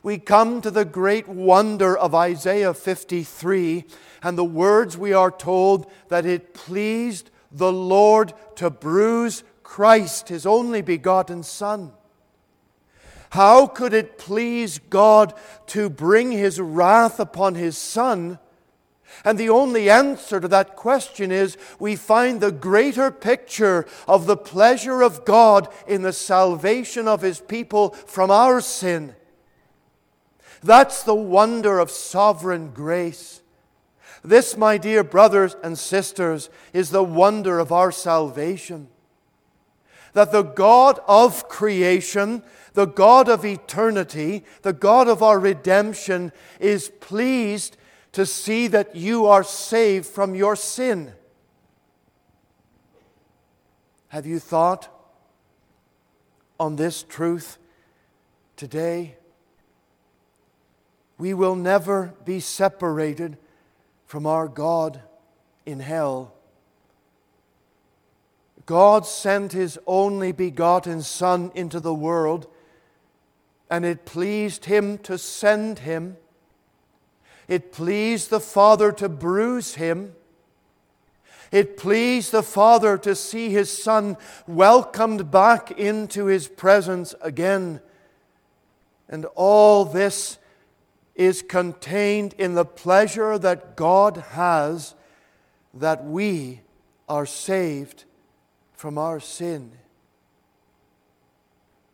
[0.02, 3.84] we come to the great wonder of Isaiah 53
[4.24, 10.44] and the words we are told that it pleased the Lord to bruise Christ, his
[10.44, 11.92] only begotten Son.
[13.30, 15.32] How could it please God
[15.68, 18.38] to bring his wrath upon his Son?
[19.24, 24.36] And the only answer to that question is we find the greater picture of the
[24.36, 29.14] pleasure of God in the salvation of his people from our sin.
[30.62, 33.40] That's the wonder of sovereign grace.
[34.22, 38.88] This, my dear brothers and sisters, is the wonder of our salvation.
[40.12, 42.42] That the God of creation,
[42.74, 47.76] the God of eternity, the God of our redemption, is pleased
[48.12, 51.12] to see that you are saved from your sin.
[54.08, 54.88] Have you thought
[56.60, 57.56] on this truth
[58.56, 59.16] today?
[61.16, 63.38] We will never be separated
[64.04, 65.00] from our God
[65.64, 66.34] in hell.
[68.66, 72.46] God sent His only begotten Son into the world,
[73.70, 76.16] and it pleased Him to send Him.
[77.48, 80.14] It pleased the Father to bruise Him.
[81.50, 87.80] It pleased the Father to see His Son welcomed back into His presence again.
[89.08, 90.38] And all this
[91.14, 94.94] is contained in the pleasure that God has
[95.74, 96.60] that we
[97.08, 98.04] are saved
[98.82, 99.70] from our sin.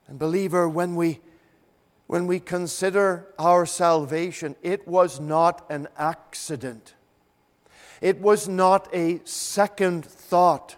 [0.07, 1.21] And, believer, when we,
[2.07, 6.95] when we consider our salvation, it was not an accident,
[8.01, 10.77] it was not a second thought.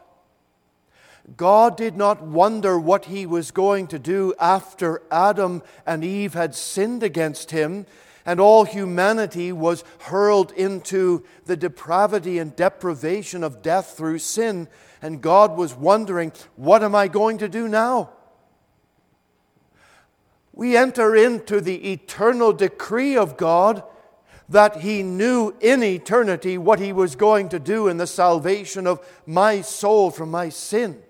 [1.37, 6.57] God did not wonder what he was going to do after Adam and Eve had
[6.57, 7.87] sinned against him
[8.27, 14.67] and all humanity was hurled into the depravity and deprivation of death through sin.
[15.03, 18.11] And God was wondering, what am I going to do now?
[20.53, 23.83] We enter into the eternal decree of God
[24.51, 29.01] that He knew in eternity what He was going to do in the salvation of
[29.25, 31.01] my soul from my sin.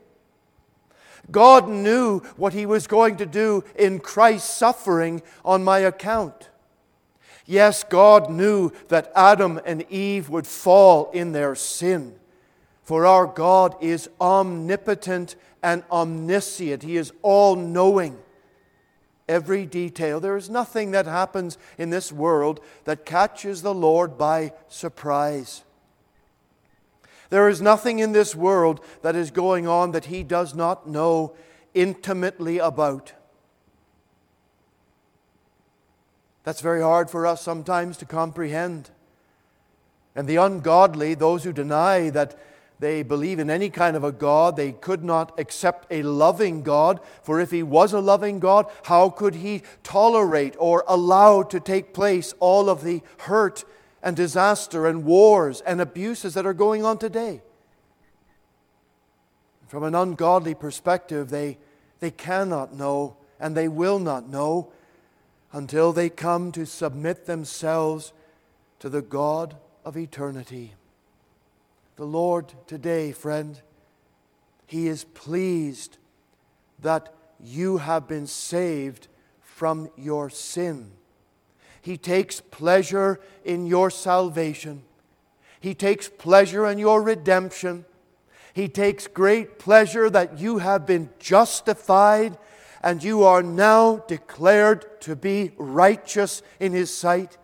[1.30, 6.50] God knew what He was going to do in Christ's suffering on my account.
[7.46, 12.19] Yes, God knew that Adam and Eve would fall in their sin.
[12.90, 18.18] For our God is omnipotent and omniscient, He is all knowing.
[19.28, 20.18] Every detail.
[20.18, 25.62] There is nothing that happens in this world that catches the Lord by surprise.
[27.28, 31.36] There is nothing in this world that is going on that He does not know
[31.74, 33.12] intimately about.
[36.42, 38.90] That's very hard for us sometimes to comprehend.
[40.16, 42.36] And the ungodly, those who deny that
[42.80, 46.98] they believe in any kind of a God, they could not accept a loving God.
[47.22, 51.92] For if He was a loving God, how could He tolerate or allow to take
[51.92, 53.64] place all of the hurt
[54.02, 57.42] and disaster and wars and abuses that are going on today?
[59.68, 61.58] From an ungodly perspective, they,
[62.00, 64.72] they cannot know and they will not know
[65.52, 68.14] until they come to submit themselves
[68.78, 70.72] to the God of eternity.
[72.00, 73.60] The Lord today, friend,
[74.64, 75.98] He is pleased
[76.78, 79.08] that you have been saved
[79.42, 80.92] from your sin.
[81.82, 84.82] He takes pleasure in your salvation.
[85.60, 87.84] He takes pleasure in your redemption.
[88.54, 92.38] He takes great pleasure that you have been justified
[92.82, 97.36] and you are now declared to be righteous in His sight.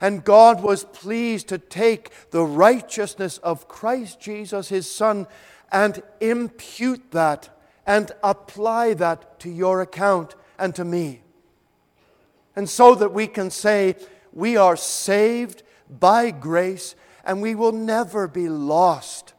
[0.00, 5.26] And God was pleased to take the righteousness of Christ Jesus, His Son,
[5.72, 7.48] and impute that
[7.86, 11.22] and apply that to your account and to me.
[12.54, 13.96] And so that we can say,
[14.32, 16.94] we are saved by grace
[17.24, 19.34] and we will never be lost.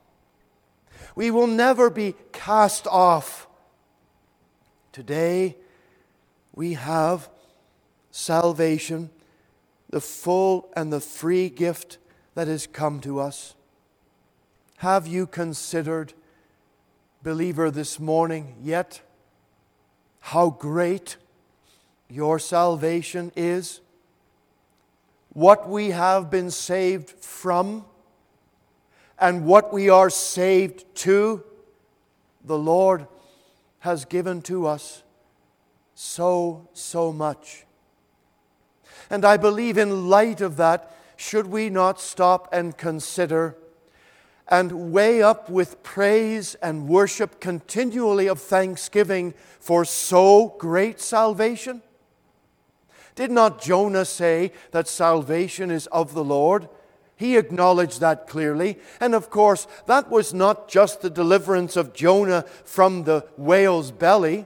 [1.15, 3.47] We will never be cast off
[4.97, 5.55] Today,
[6.55, 7.29] we have
[8.09, 9.11] salvation,
[9.89, 11.97] the full and the free gift
[12.35, 13.55] that has come to us.
[14.77, 16.13] Have you considered,
[17.23, 19.01] believer, this morning yet
[20.19, 21.17] how great
[22.09, 23.81] your salvation is?
[25.33, 27.85] What we have been saved from
[29.19, 31.43] and what we are saved to?
[32.43, 33.07] The Lord
[33.79, 35.03] has given to us
[35.95, 37.66] so, so much.
[39.09, 43.55] And I believe, in light of that, should we not stop and consider
[44.47, 51.81] and weigh up with praise and worship continually of thanksgiving for so great salvation?
[53.15, 56.69] Did not Jonah say that salvation is of the Lord?
[57.15, 58.77] He acknowledged that clearly.
[59.01, 64.45] And of course, that was not just the deliverance of Jonah from the whale's belly.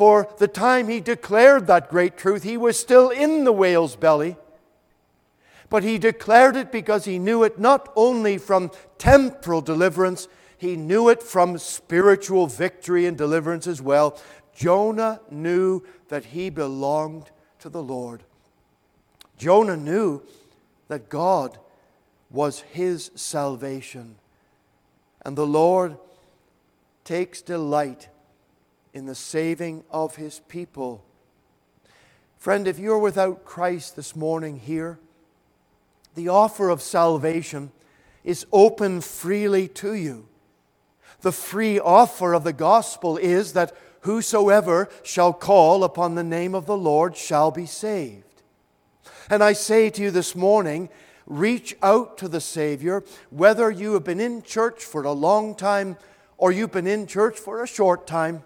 [0.00, 4.38] For the time he declared that great truth, he was still in the whale's belly.
[5.68, 10.26] But he declared it because he knew it not only from temporal deliverance,
[10.56, 14.18] he knew it from spiritual victory and deliverance as well.
[14.54, 18.22] Jonah knew that he belonged to the Lord.
[19.36, 20.22] Jonah knew
[20.88, 21.58] that God
[22.30, 24.16] was his salvation.
[25.26, 25.98] And the Lord
[27.04, 28.08] takes delight
[28.92, 31.04] in the saving of his people.
[32.38, 34.98] Friend, if you're without Christ this morning here,
[36.14, 37.70] the offer of salvation
[38.24, 40.26] is open freely to you.
[41.20, 46.66] The free offer of the gospel is that whosoever shall call upon the name of
[46.66, 48.24] the Lord shall be saved.
[49.28, 50.88] And I say to you this morning,
[51.26, 55.96] reach out to the Savior, whether you have been in church for a long time
[56.38, 58.42] or you've been in church for a short time,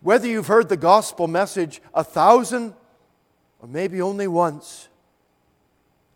[0.00, 2.74] whether you've heard the gospel message a thousand
[3.60, 4.88] or maybe only once.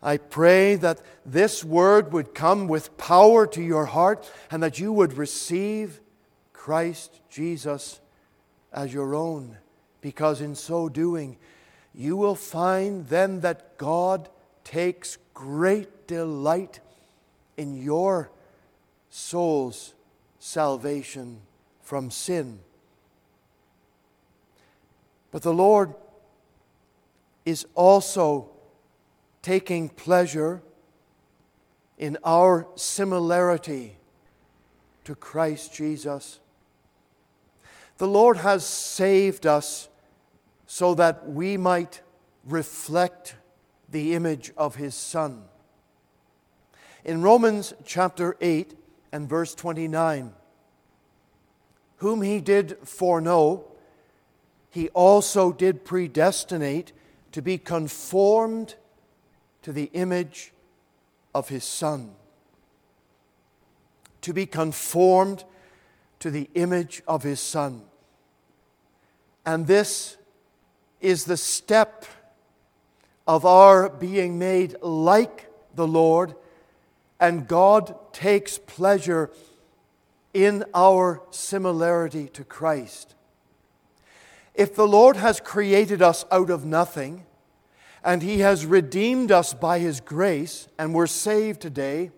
[0.03, 4.93] I pray that this word would come with power to your heart and that you
[4.93, 6.01] would receive
[6.53, 8.01] Christ Jesus
[8.73, 9.59] as your own,
[10.01, 11.37] because in so doing,
[11.95, 14.29] you will find then that God
[14.65, 16.81] takes great delight
[17.57, 18.31] in your
[19.11, 19.95] soul's
[20.39, 21.41] salvation
[21.83, 22.61] from sin.
[25.33, 25.95] But the Lord
[27.45, 28.51] is also
[29.41, 30.63] taking pleasure
[31.99, 33.97] in our similarity
[35.05, 36.39] to Christ Jesus.
[37.99, 39.89] The Lord has saved us
[40.67, 42.03] so that we might
[42.45, 43.37] reflect
[43.91, 45.45] the image of His Son.
[47.05, 48.75] In Romans chapter 8
[49.13, 50.33] and verse 29,
[51.97, 53.72] whom He did foreknow,
[54.73, 56.93] He also did predestinate
[57.33, 58.75] to be conformed
[59.61, 60.55] to the image
[61.35, 62.15] of his Son,
[64.23, 65.45] to be conformed
[66.21, 67.83] to the image of his Son.
[69.45, 70.17] And this
[71.03, 72.07] is the step
[73.27, 76.35] of our being made like the Lord,
[77.21, 79.31] and God takes pleasure
[80.33, 83.17] in our similarity to Christ.
[84.55, 87.25] If the Lord has created us out of nothing,
[88.05, 92.11] and He has redeemed us by His grace, and we're saved today.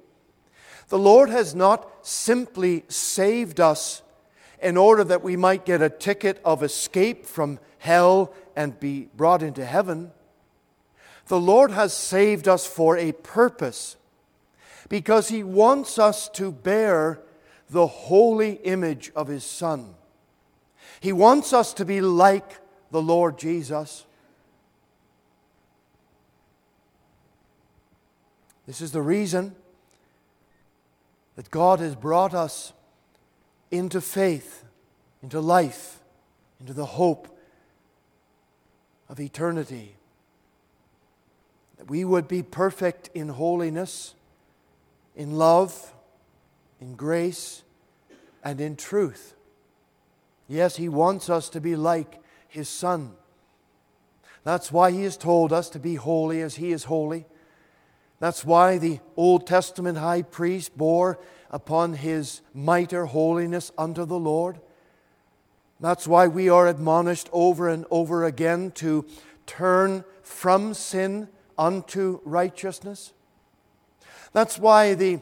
[0.89, 4.03] The Lord has not simply saved us
[4.61, 9.43] in order that we might get a ticket of escape from hell and be brought
[9.43, 10.11] into heaven.
[11.27, 13.97] The Lord has saved us for a purpose
[14.89, 17.21] because He wants us to bear
[17.69, 19.95] the holy image of His Son.
[21.05, 24.07] He wants us to be like the Lord Jesus.
[28.67, 29.55] This is the reason
[31.37, 32.73] that God has brought us
[33.71, 34.65] into faith,
[35.23, 36.01] into life,
[36.59, 37.39] into the hope
[39.11, 39.97] of eternity.
[41.77, 44.15] That we would be perfect in holiness,
[45.15, 45.93] in love,
[46.81, 47.63] in grace,
[48.43, 49.35] and in truth.
[50.49, 53.13] Yes, He wants us to be like His Son.
[54.43, 57.27] That's why He has told us to be holy as He is holy.
[58.21, 61.19] That's why the Old Testament high priest bore
[61.51, 64.61] upon his mitre holiness unto the Lord.
[65.79, 69.05] That's why we are admonished over and over again to
[69.47, 71.29] turn from sin
[71.59, 73.13] unto righteousness.
[74.33, 75.21] That's why the,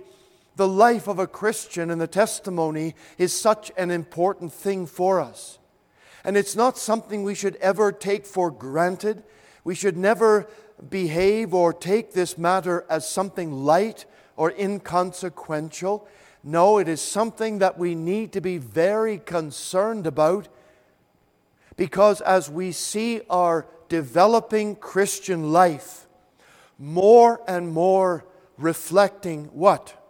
[0.56, 5.58] the life of a Christian and the testimony is such an important thing for us.
[6.24, 9.22] And it's not something we should ever take for granted.
[9.64, 10.48] We should never
[10.88, 14.04] behave or take this matter as something light
[14.36, 16.06] or inconsequential.
[16.44, 20.48] No, it is something that we need to be very concerned about
[21.76, 26.06] because as we see our developing Christian life
[26.78, 28.24] more and more
[28.58, 30.01] reflecting what?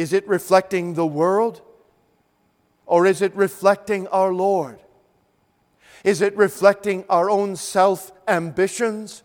[0.00, 1.60] Is it reflecting the world
[2.86, 4.78] or is it reflecting our Lord?
[6.04, 9.22] Is it reflecting our own self ambitions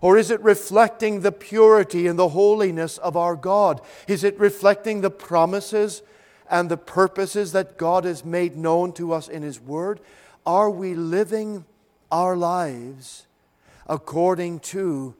[0.00, 3.82] Or is it reflecting the purity and the holiness of our God?
[4.08, 6.02] Is it reflecting the promises
[6.50, 10.00] and the purposes that God has made known to us in His Word?
[10.46, 11.66] Are we living
[12.10, 13.26] our lives
[13.86, 15.14] according to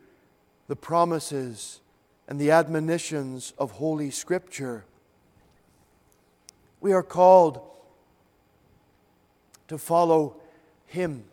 [0.66, 1.80] the promises
[2.26, 4.84] and the admonitions of Holy Scripture?
[6.84, 7.62] We are called
[9.68, 10.36] to follow
[10.84, 11.24] Him.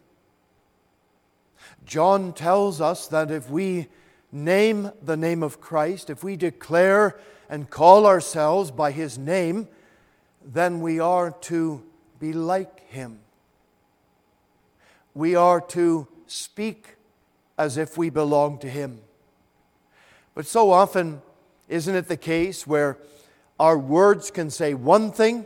[1.86, 3.90] John tells us that if we
[4.32, 9.68] name the name of Christ, if we declare and call ourselves by His name,
[10.42, 11.84] then we are to
[12.18, 13.20] be like Him.
[15.14, 16.96] We are to speak
[17.58, 19.02] as if we belong to Him.
[20.34, 21.22] But so often,
[21.68, 22.98] isn't it the case where
[23.62, 25.46] our words can say one thing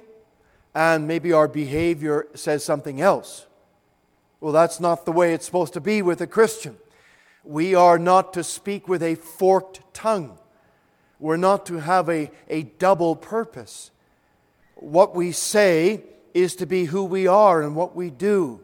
[0.74, 3.46] and maybe our behavior says something else?
[4.40, 6.78] Well, that's not the way it's supposed to be with a Christian.
[7.44, 10.38] We are not to speak with a forked tongue.
[11.20, 13.92] We're not to have a, a double purpose.
[14.76, 16.04] What we say
[16.34, 18.62] is to be who we are and what we do.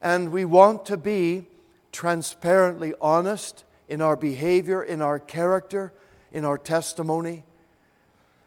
[0.00, 1.48] And we want to be
[1.92, 5.92] transparently honest in our behavior, in our character,
[6.32, 7.44] in our testimony,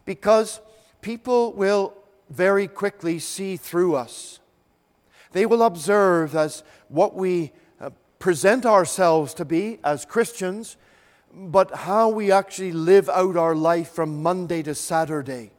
[0.09, 0.59] because
[1.01, 1.93] people will
[2.31, 4.39] very quickly see through us.
[5.33, 10.77] They will observe as what we uh, present ourselves to be as Christians,
[11.31, 15.51] but how we actually live out our life from Monday to Saturday.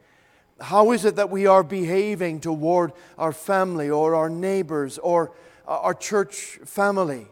[0.61, 5.31] How is it that we are behaving toward our family or our neighbors or
[5.69, 7.29] our church family?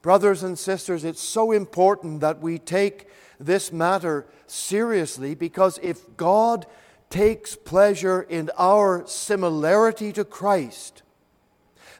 [0.00, 3.08] Brothers and sisters, it's so important that we take
[3.38, 6.66] this matter seriously because if God
[7.10, 11.02] takes pleasure in our similarity to Christ,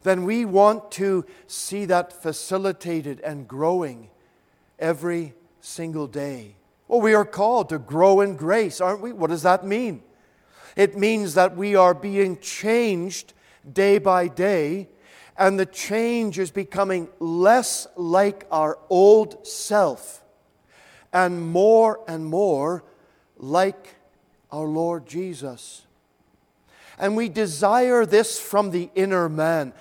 [0.03, 4.09] then we want to see that facilitated and growing
[4.79, 6.57] every single day.
[6.89, 9.13] Well, we are called to grow in grace, aren't we?
[9.13, 10.03] What does that mean?
[10.77, 13.33] It means that we are being changed
[13.71, 14.89] day by day,
[15.37, 20.23] and the change is becoming less like our old self
[21.13, 22.85] and more and more
[23.37, 23.97] like
[24.51, 25.87] our Lord Jesus.
[26.99, 29.73] And we desire this from the inner man.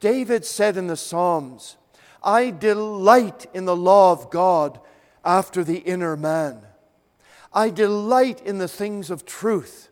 [0.00, 1.76] David said in the Psalms,
[2.22, 4.80] I delight in the law of God
[5.24, 6.62] after the inner man.
[7.52, 9.88] I delight in the things of truth.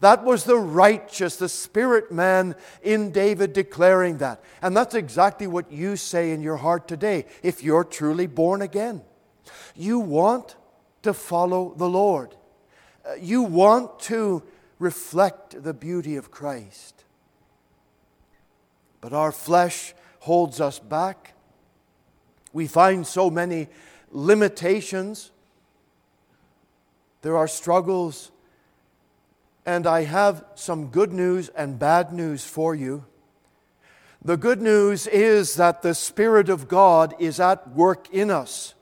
[0.00, 4.42] That was the righteous, the spirit man in David declaring that.
[4.60, 9.02] And that's exactly what you say in your heart today if you're truly born again.
[9.74, 10.56] You want
[11.02, 12.34] to follow the Lord
[13.04, 14.42] uh, you want to
[14.78, 17.04] reflect the beauty of Christ.
[19.00, 21.34] But our flesh holds us back.
[22.52, 23.68] We find so many
[24.10, 25.32] limitations.
[27.22, 28.30] There are struggles.
[29.66, 33.04] And I have some good news and bad news for you.
[34.22, 38.74] The good news is that the Spirit of God is at work in us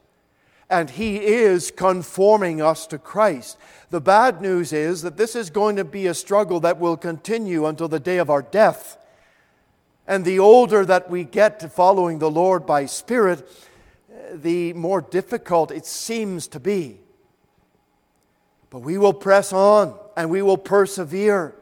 [0.73, 3.59] and He is conforming us to Christ.
[3.91, 7.67] The bad news is that this is going to be a struggle that will continue
[7.67, 8.97] until the day of our death.
[10.09, 13.47] And the older that we get to following the Lord by Spirit,
[14.33, 16.99] the more difficult it seems to be.
[18.71, 21.55] But we will press on and we will persevere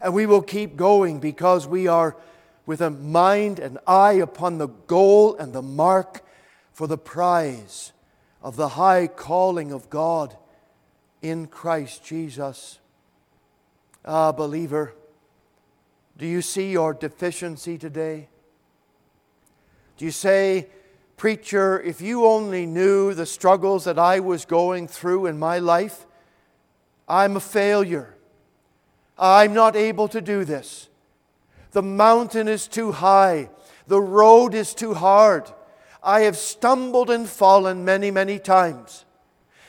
[0.00, 2.16] and we will keep going because we are
[2.66, 6.24] with a mind and eye upon the goal and the mark
[6.72, 7.92] for the prize
[8.42, 10.36] of the high calling of God
[11.22, 12.78] in Christ Jesus.
[14.04, 14.94] Ah, believer,
[16.16, 18.28] do you see your deficiency today?
[19.96, 20.68] Do you say,
[21.16, 26.06] Preacher, if you only knew the struggles that I was going through in my life,
[27.06, 28.16] I'm a failure.
[29.18, 30.88] I'm not able to do this.
[31.72, 33.50] The mountain is too high.
[33.86, 35.50] The road is too hard.
[36.02, 39.04] I have stumbled and fallen many, many times.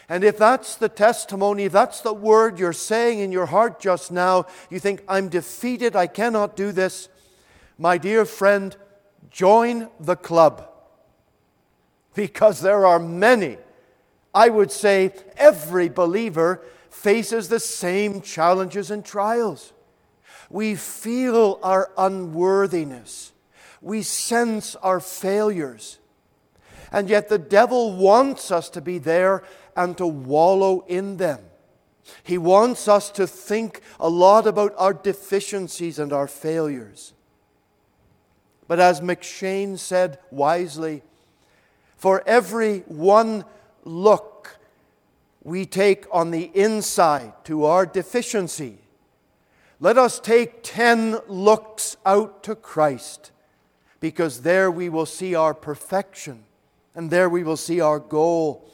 [0.07, 4.11] And if that's the testimony, if that's the word you're saying in your heart just
[4.11, 7.07] now, you think, I'm defeated, I cannot do this.
[7.77, 8.75] My dear friend,
[9.29, 10.69] join the club.
[12.13, 13.57] Because there are many.
[14.33, 19.71] I would say every believer faces the same challenges and trials.
[20.49, 23.31] We feel our unworthiness,
[23.81, 25.99] we sense our failures.
[26.91, 29.43] And yet the devil wants us to be there
[29.75, 31.39] and to wallow in them.
[32.23, 37.13] He wants us to think a lot about our deficiencies and our failures.
[38.67, 41.03] But as McCheyne said wisely,
[41.97, 43.45] For every one
[43.83, 44.57] look
[45.43, 48.77] we take on the inside to our deficiency,
[49.79, 53.31] let us take 10 looks out to Christ,
[53.99, 56.43] because there we will see our perfection,
[56.95, 58.69] and there we will see our goal,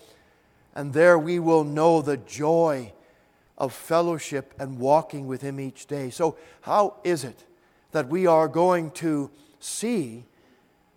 [0.75, 2.93] and there we will know the joy
[3.57, 6.09] of fellowship and walking with Him each day.
[6.09, 7.45] So, how is it
[7.91, 10.25] that we are going to see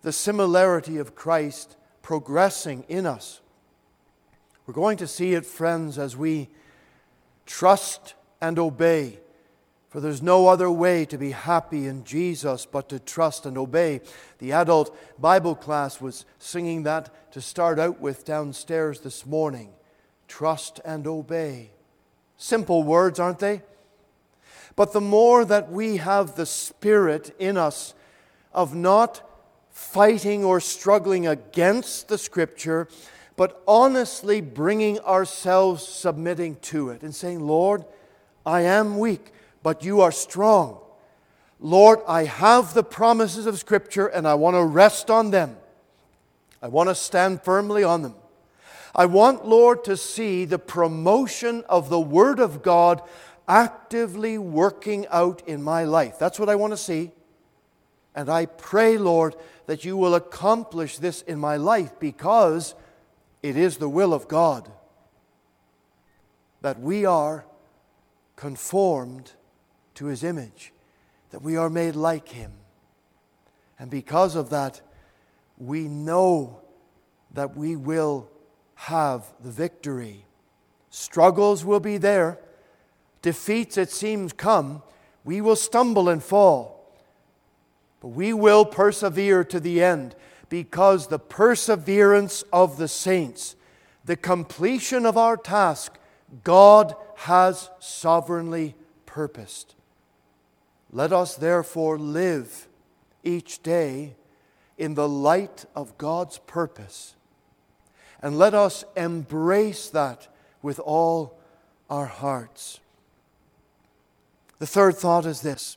[0.02, 3.40] the similarity of Christ progressing in us?
[4.66, 6.48] We're going to see it, friends, as we
[7.46, 9.18] trust and obey.
[9.90, 14.00] For there's no other way to be happy in Jesus but to trust and obey.
[14.38, 19.70] The adult Bible class was singing that to start out with downstairs this morning.
[20.28, 21.70] Trust and obey.
[22.36, 23.62] Simple words, aren't they?
[24.76, 27.92] But the more that we have the Spirit in us
[28.52, 29.28] of not
[29.70, 32.86] fighting or struggling against the Scripture,
[33.36, 37.84] but honestly bringing ourselves submitting to it and saying, Lord,
[38.46, 39.32] I am weak,
[39.62, 40.80] but you are strong.
[41.58, 45.56] Lord, I have the promises of Scripture and I want to rest on them.
[46.62, 48.14] I want to stand firmly on them.
[48.94, 53.02] I want, Lord, to see the promotion of the Word of God
[53.46, 56.18] actively working out in my life.
[56.18, 57.12] That's what I want to see.
[58.14, 59.36] And I pray, Lord,
[59.66, 62.74] that you will accomplish this in my life because
[63.42, 64.70] it is the will of God
[66.62, 67.44] that we are
[68.36, 69.32] conformed
[70.00, 70.72] to his image,
[71.28, 72.50] that we are made like him.
[73.78, 74.80] And because of that,
[75.58, 76.62] we know
[77.34, 78.26] that we will
[78.76, 80.24] have the victory.
[80.88, 82.38] Struggles will be there,
[83.20, 84.82] defeats, it seems, come.
[85.22, 86.96] We will stumble and fall,
[88.00, 90.14] but we will persevere to the end
[90.48, 93.54] because the perseverance of the saints,
[94.06, 95.98] the completion of our task,
[96.42, 99.74] God has sovereignly purposed.
[100.92, 102.68] Let us therefore live
[103.22, 104.14] each day
[104.76, 107.14] in the light of God's purpose.
[108.22, 110.28] And let us embrace that
[110.62, 111.38] with all
[111.88, 112.80] our hearts.
[114.58, 115.76] The third thought is this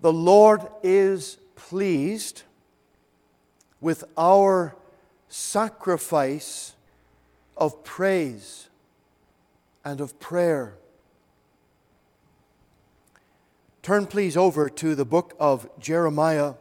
[0.00, 2.42] the Lord is pleased
[3.80, 4.76] with our
[5.28, 6.74] sacrifice
[7.56, 8.68] of praise
[9.84, 10.74] and of prayer.
[13.88, 16.56] Turn, please, over to the book of Jeremiah,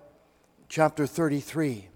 [0.69, 1.89] chapter 33.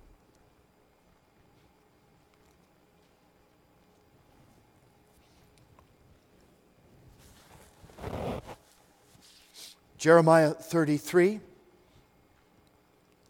[9.98, 11.40] Jeremiah 33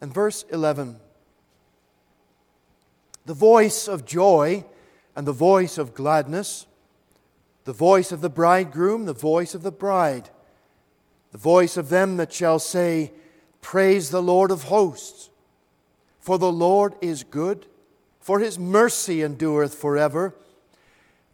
[0.00, 0.96] and verse 11
[3.26, 4.64] the voice of joy
[5.14, 6.66] and the voice of gladness,
[7.62, 10.30] the voice of the bridegroom, the voice of the bride,
[11.32, 13.12] the voice of them that shall say,
[13.60, 15.30] Praise the Lord of hosts.
[16.20, 17.66] For the Lord is good,
[18.20, 20.34] for his mercy endureth forever,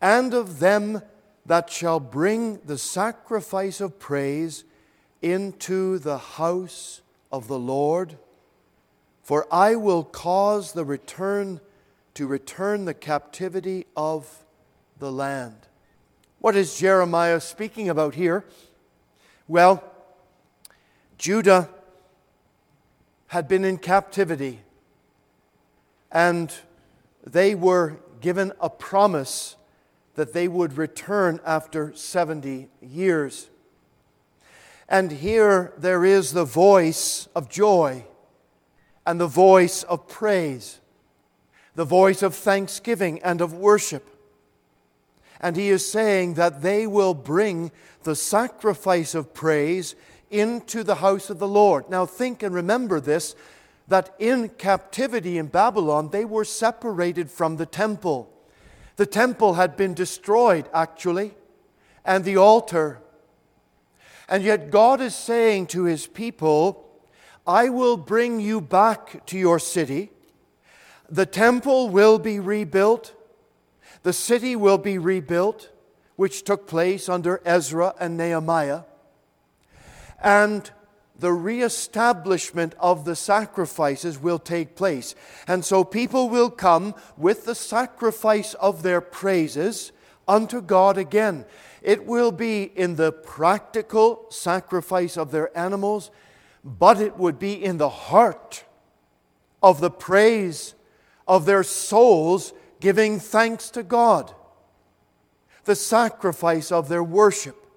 [0.00, 1.02] and of them
[1.44, 4.64] that shall bring the sacrifice of praise
[5.20, 8.16] into the house of the Lord.
[9.22, 11.60] For I will cause the return
[12.14, 14.44] to return the captivity of
[14.98, 15.54] the land.
[16.38, 18.44] What is Jeremiah speaking about here?
[19.46, 19.82] Well,
[21.18, 21.68] Judah
[23.28, 24.60] had been in captivity,
[26.10, 26.52] and
[27.26, 29.56] they were given a promise
[30.14, 33.50] that they would return after 70 years.
[34.88, 38.04] And here there is the voice of joy
[39.04, 40.80] and the voice of praise
[41.78, 44.10] the voice of thanksgiving and of worship.
[45.40, 47.70] And he is saying that they will bring
[48.02, 49.94] the sacrifice of praise
[50.30, 51.88] into the house of the Lord.
[51.90, 53.34] Now, think and remember this
[53.88, 58.30] that in captivity in Babylon, they were separated from the temple.
[58.96, 61.34] The temple had been destroyed, actually,
[62.04, 63.00] and the altar.
[64.28, 66.84] And yet, God is saying to his people,
[67.46, 70.10] I will bring you back to your city.
[71.08, 73.14] The temple will be rebuilt,
[74.02, 75.70] the city will be rebuilt,
[76.16, 78.82] which took place under Ezra and Nehemiah,
[80.22, 80.70] and
[81.18, 85.14] the reestablishment of the sacrifices will take place.
[85.48, 89.90] And so people will come with the sacrifice of their praises
[90.28, 91.44] unto God again.
[91.82, 96.10] It will be in the practical sacrifice of their animals,
[96.64, 98.64] but it would be in the heart
[99.62, 100.74] of the praise
[101.26, 104.32] of their souls giving thanks to God,
[105.64, 107.67] the sacrifice of their worship.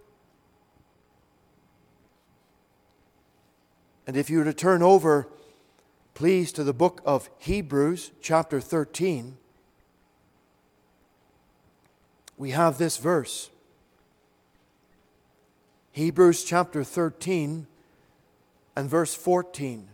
[4.12, 5.30] And if you were to turn over,
[6.16, 9.38] please, to the book of Hebrews, chapter 13,
[12.38, 13.52] we have this verse.
[15.94, 17.68] Hebrews chapter 13
[18.76, 19.88] and verse 14.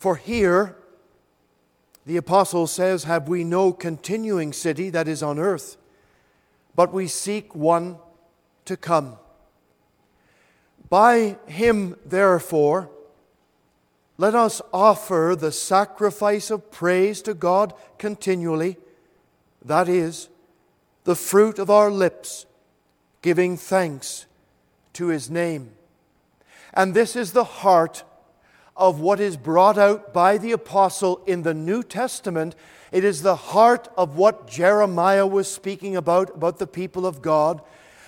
[0.00, 0.74] For here,
[2.04, 5.76] the apostle says, Have we no continuing city that is on earth,
[6.74, 7.98] but we seek one
[8.66, 9.16] to come.
[10.88, 12.90] By him, therefore,
[14.18, 18.76] let us offer the sacrifice of praise to God continually,
[19.64, 20.28] that is,
[21.04, 22.46] the fruit of our lips,
[23.20, 24.26] giving thanks
[24.92, 25.72] to his name.
[26.72, 28.04] And this is the heart
[28.76, 32.54] of what is brought out by the apostle in the New Testament.
[32.92, 37.60] It is the heart of what Jeremiah was speaking about, about the people of God.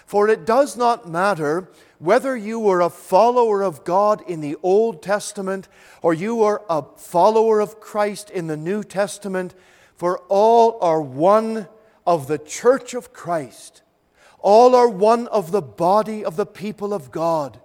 [0.08, 5.02] For it does not matter whether you were a follower of God in the Old
[5.02, 5.68] Testament
[6.00, 9.54] or you were a follower of Christ in the New Testament,
[9.96, 11.68] for all are one
[12.06, 13.82] of the church of Christ.
[14.38, 17.60] All are one of the body of the people of God.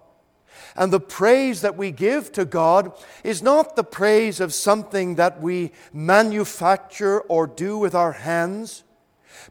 [0.75, 2.91] And the praise that we give to God
[3.23, 8.83] is not the praise of something that we manufacture or do with our hands,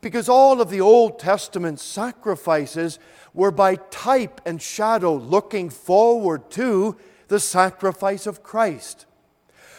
[0.03, 2.98] because all of the Old Testament sacrifices
[3.32, 6.96] were by type and shadow looking forward to
[7.28, 9.07] the sacrifice of Christ,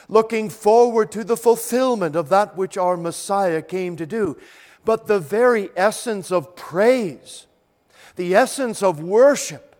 [0.08, 4.38] looking forward to the fulfillment of that which our Messiah came to do.
[4.86, 7.46] But the very essence of praise,
[8.16, 9.76] the essence of worship,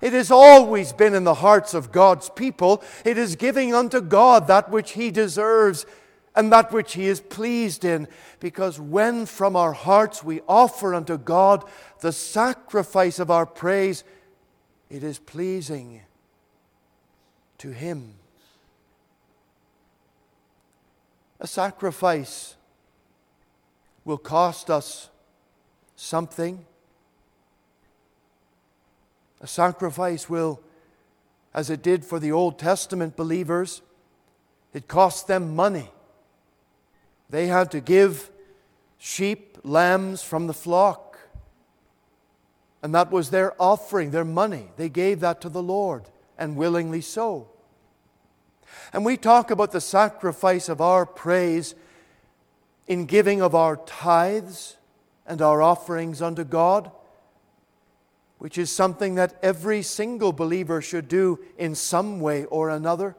[0.00, 2.84] it has always been in the hearts of God's people.
[3.04, 5.86] It is giving unto God that which He deserves
[6.38, 8.06] and that which He is pleased in.
[8.38, 11.64] Because when from our hearts we offer unto God
[11.98, 14.04] the sacrifice of our praise,
[14.88, 16.02] it is pleasing
[17.58, 18.14] to Him.
[21.40, 22.54] A sacrifice
[24.04, 25.10] will cost us
[25.96, 26.64] something.
[29.40, 30.60] A sacrifice will,
[31.52, 33.82] as it did for the Old Testament believers,
[34.72, 35.90] it cost them money.
[37.30, 38.30] They had to give
[38.98, 41.18] sheep, lambs from the flock.
[42.82, 44.70] And that was their offering, their money.
[44.76, 46.04] They gave that to the Lord,
[46.38, 47.48] and willingly so.
[48.92, 51.74] And we talk about the sacrifice of our praise
[52.86, 54.76] in giving of our tithes
[55.26, 56.90] and our offerings unto God
[58.38, 63.16] which is something that every single believer should do in some way or another,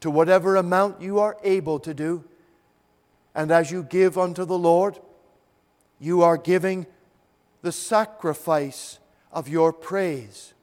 [0.00, 2.24] to whatever amount you are able to do.
[3.34, 4.98] And as you give unto the Lord,
[5.98, 6.86] you are giving
[7.62, 8.98] the sacrifice
[9.32, 10.54] of your praise.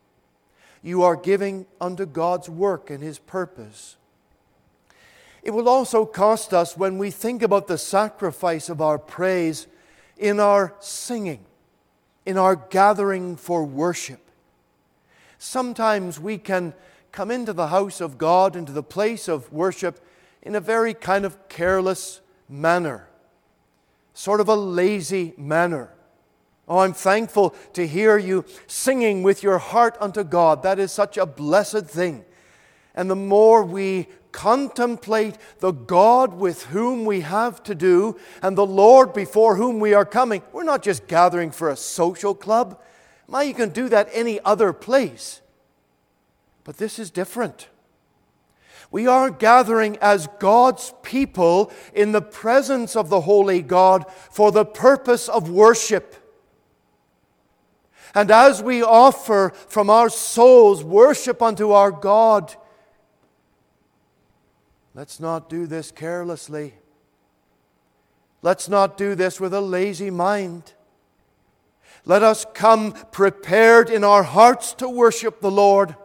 [0.82, 3.98] You are giving unto God's work and His purpose.
[5.44, 9.68] It will also cost us when we think about the sacrifice of our praise
[10.18, 11.46] in our singing
[12.26, 14.20] in our gathering for worship.
[15.38, 16.74] Sometimes we can
[17.12, 20.00] come into the house of God, into the place of worship,
[20.42, 23.08] in a very kind of careless manner,
[24.14, 25.89] sort of a lazy manner.
[26.68, 30.64] Oh, I'm thankful to hear you singing with your heart unto God.
[30.64, 32.24] That is such a blessed thing.
[32.93, 38.66] And the more we contemplate the God with whom we have to do and the
[38.66, 40.41] Lord before whom we are coming.
[40.52, 42.80] We're not just gathering for a social club.
[43.28, 45.41] My, you can do that any other place.
[46.64, 47.68] But this is different.
[48.92, 54.66] We are gathering as God's people in the presence of the Holy God for the
[54.66, 56.16] purpose of worship.
[58.14, 62.56] And as we offer from our souls worship unto our God,
[64.94, 66.74] Let's not do this carelessly.
[68.42, 70.74] Let's not do this with a lazy mind.
[72.04, 75.96] Let us come prepared in our hearts to worship the Lord.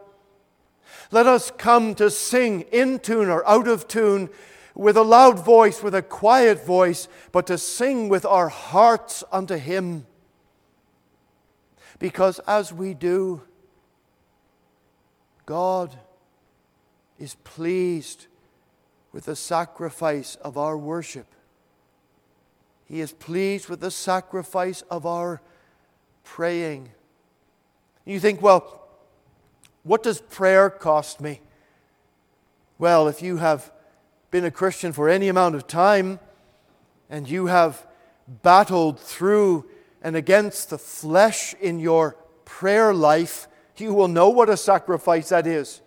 [1.11, 4.29] Let us come to sing in tune or out of tune
[4.75, 9.55] with a loud voice, with a quiet voice, but to sing with our hearts unto
[9.55, 10.05] Him.
[11.99, 13.41] Because as we do,
[15.45, 15.95] God
[17.17, 18.27] is pleased
[19.11, 21.25] with the sacrifice of our worship.
[22.85, 25.41] He is pleased with the sacrifice of our
[26.23, 26.89] praying.
[28.05, 28.86] You think, well,
[29.83, 31.41] what does prayer cost me?
[32.77, 33.71] Well, if you have
[34.29, 36.19] been a Christian for any amount of time
[37.09, 37.85] and you have
[38.27, 39.65] battled through
[40.01, 42.15] and against the flesh in your
[42.45, 43.47] prayer life,
[43.77, 45.81] you will know what a sacrifice that is.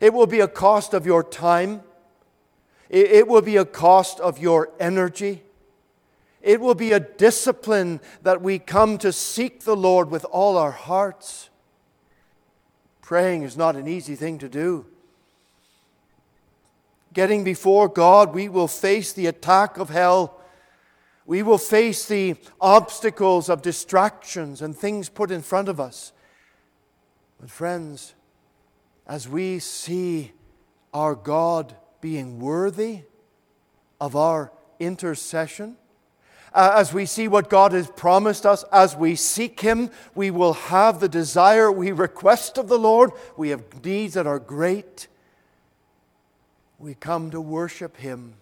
[0.00, 1.82] It will be a cost of your time,
[2.88, 5.42] it will be a cost of your energy.
[6.42, 10.70] It will be a discipline that we come to seek the Lord with all our
[10.70, 11.49] hearts.
[13.10, 14.86] Praying is not an easy thing to do.
[17.12, 20.40] Getting before God, we will face the attack of hell.
[21.26, 26.12] We will face the obstacles of distractions and things put in front of us.
[27.40, 28.14] But, friends,
[29.08, 30.30] as we see
[30.94, 33.00] our God being worthy
[34.00, 35.76] of our intercession,
[36.52, 40.54] uh, as we see what God has promised us, as we seek Him, we will
[40.54, 43.12] have the desire we request of the Lord.
[43.36, 45.06] We have needs that are great.
[46.78, 48.34] We come to worship Him.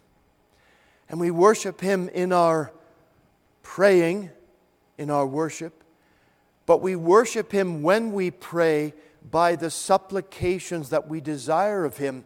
[1.08, 2.72] And we worship Him in our
[3.62, 4.30] praying,
[4.96, 5.84] in our worship,
[6.64, 8.94] but we worship Him when we pray
[9.30, 12.24] by the supplications that we desire of Him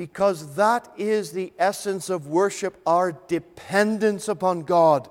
[0.00, 5.10] because that is the essence of worship, our dependence upon God.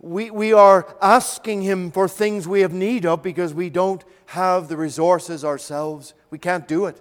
[0.00, 4.66] We, we are asking Him for things we have need of because we don't have
[4.66, 6.14] the resources ourselves.
[6.30, 7.00] We can't do it.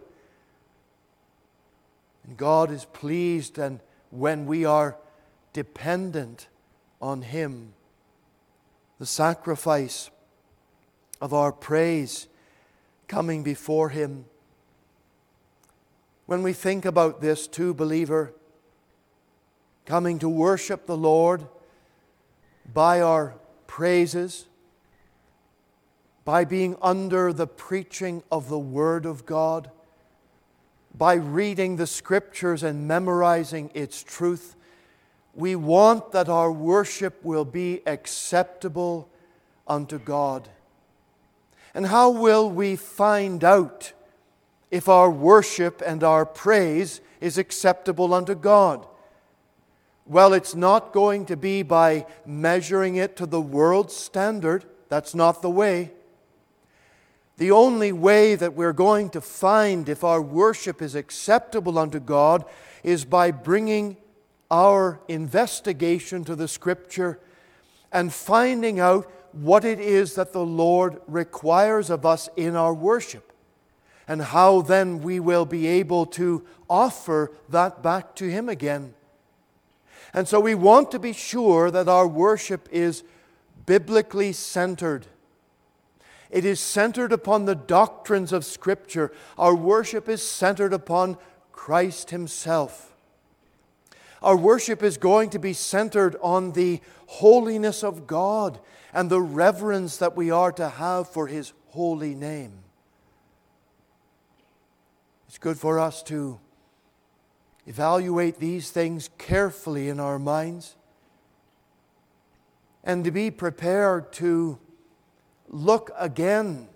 [2.27, 3.79] And God is pleased and
[4.11, 4.95] when we are
[5.53, 6.49] dependent
[7.01, 7.73] on Him.
[8.99, 10.11] The sacrifice
[11.19, 12.27] of our praise
[13.07, 14.25] coming before Him
[16.33, 18.33] when we think about this, too, believer,
[19.85, 21.45] coming to worship the Lord
[22.73, 23.35] by our
[23.67, 24.47] praises,
[26.25, 29.69] by being under the preaching of the Word of God,
[30.97, 34.55] by reading the Scriptures and memorizing its truth,
[35.35, 39.07] we want that our worship will be acceptable
[39.67, 40.49] unto God.
[41.75, 43.93] And how will we find out?
[44.73, 48.87] If our worship and our praise is acceptable unto God?
[50.07, 54.65] Well, it's not going to be by measuring it to the world's standard.
[54.89, 55.91] That's not the way.
[57.37, 62.43] The only way that we're going to find if our worship is acceptable unto God
[62.81, 63.95] is by bringing
[64.49, 67.19] our investigation to the Scripture
[67.91, 73.32] and finding out what it is that the Lord requires of us in our worship
[74.07, 78.93] and how then we will be able to offer that back to Him again.
[80.13, 83.03] And so we want to be sure that our worship is
[83.65, 85.07] biblically centered.
[86.29, 89.11] It is centered upon the doctrines of Scripture.
[89.37, 91.17] Our worship is centered upon
[91.51, 92.93] Christ Himself.
[94.21, 98.59] Our worship is going to be centered on the holiness of God
[98.93, 102.62] and the reverence that we are to have for His holy name.
[105.33, 106.39] It's good for us to
[107.65, 110.75] evaluate these things carefully in our minds
[112.83, 114.59] and to be prepared to
[115.49, 116.67] look again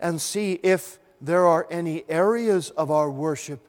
[0.00, 3.60] and see if there are any areas of our worship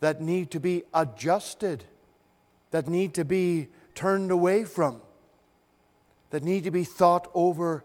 [0.00, 1.84] that need to be adjusted,
[2.70, 5.02] that need to be turned away from,
[6.30, 7.84] that need to be thought over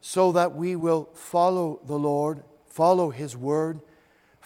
[0.00, 3.82] so that we will follow the Lord, follow His word,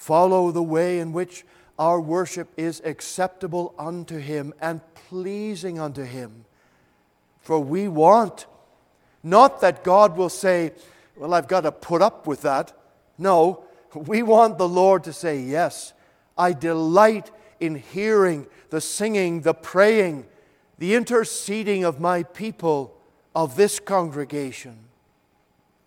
[0.02, 1.44] follow the way in which
[1.78, 6.44] our worship is acceptable unto Him and pleasing unto Him.
[7.40, 8.46] For we want
[9.22, 10.72] not that God will say,
[11.16, 12.72] Well, I've got to put up with that.
[13.16, 13.62] No,
[13.94, 15.92] we want the Lord to say, Yes,
[16.36, 17.30] I delight
[17.60, 20.26] in hearing the singing, the praying,
[20.78, 22.96] the interceding of my people,
[23.36, 24.78] of this congregation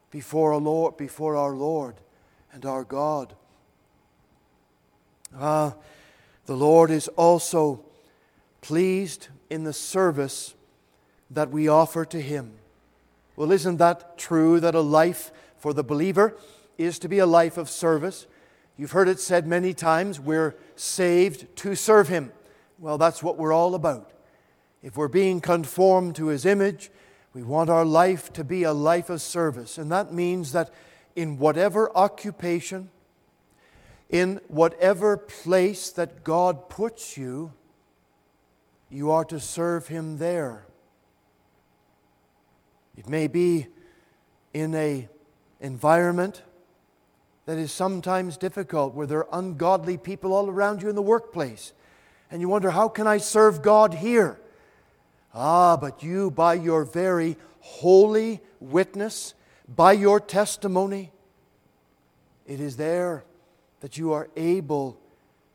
[0.09, 1.95] before Lord, before our Lord
[2.53, 3.33] and our God.
[5.39, 5.75] Ah,
[6.45, 7.83] the Lord is also
[8.61, 10.53] pleased in the service
[11.29, 12.53] that we offer to Him.
[13.35, 16.35] Well, isn't that true that a life for the believer
[16.77, 18.27] is to be a life of service?
[18.77, 22.31] You've heard it said many times we're saved to serve Him.
[22.79, 24.11] Well, that's what we're all about.
[24.83, 26.91] If we're being conformed to His image,
[27.33, 29.77] we want our life to be a life of service.
[29.77, 30.71] And that means that
[31.15, 32.89] in whatever occupation,
[34.09, 37.51] in whatever place that God puts you,
[38.89, 40.65] you are to serve Him there.
[42.97, 43.67] It may be
[44.53, 45.09] in a
[45.59, 46.43] environment
[47.45, 51.73] that is sometimes difficult, where there are ungodly people all around you in the workplace,
[52.31, 54.39] and you wonder, how can I serve God here?
[55.33, 59.33] Ah, but you, by your very holy witness,
[59.67, 61.11] by your testimony,
[62.47, 63.25] it is there
[63.85, 64.97] that you are able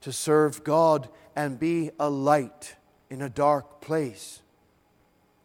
[0.01, 2.77] to serve God and be a light
[3.11, 4.40] in a dark place.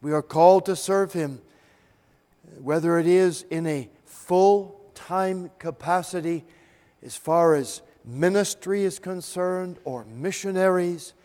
[0.03, 1.41] We are called to serve Him,
[2.61, 6.45] whether it is in a full time capacity
[7.03, 11.15] as far as ministry is concerned or missionaries,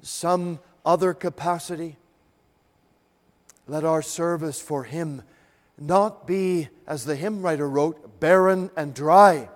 [0.00, 1.98] some other capacity.
[3.68, 5.24] Let our service for Him
[5.76, 9.50] not be, as the hymn writer wrote, barren and dry.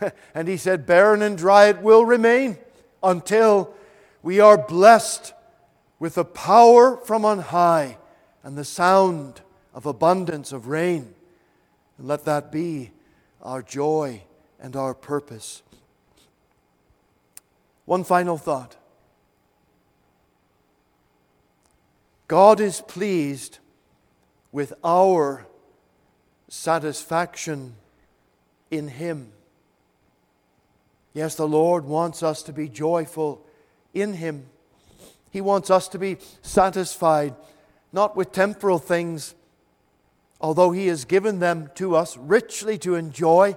[0.34, 2.58] and he said, barren and dry it will remain
[3.02, 3.74] until
[4.22, 5.32] we are blessed
[5.98, 7.98] with the power from on high
[8.42, 9.40] and the sound
[9.74, 11.14] of abundance of rain.
[11.98, 12.90] And let that be
[13.42, 14.22] our joy
[14.60, 15.62] and our purpose.
[17.84, 18.76] One final thought.
[22.28, 23.58] God is pleased
[24.50, 25.46] with our
[26.48, 27.76] satisfaction
[28.70, 29.32] in Him.
[31.16, 33.42] Yes, the Lord wants us to be joyful
[33.94, 34.50] in Him.
[35.30, 37.34] He wants us to be satisfied,
[37.90, 39.34] not with temporal things,
[40.42, 43.56] although He has given them to us richly to enjoy,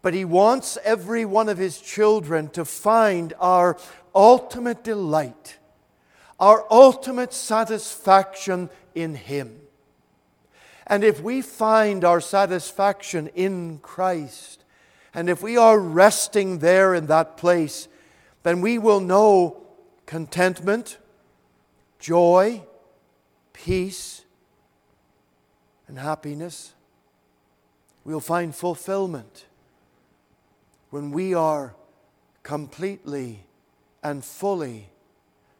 [0.00, 3.76] but He wants every one of His children to find our
[4.14, 5.58] ultimate delight
[6.40, 9.60] our ultimate satisfaction in Him.
[10.88, 14.61] And if we find our satisfaction in Christ,
[15.14, 17.88] and if we are resting there in that place,
[18.42, 19.62] then we will know
[20.06, 20.98] contentment,
[21.98, 22.62] joy,
[23.52, 24.24] peace,
[25.86, 26.74] and happiness.
[28.04, 29.46] We'll find fulfillment
[30.90, 31.74] when we are
[32.42, 33.44] completely
[34.02, 34.88] and fully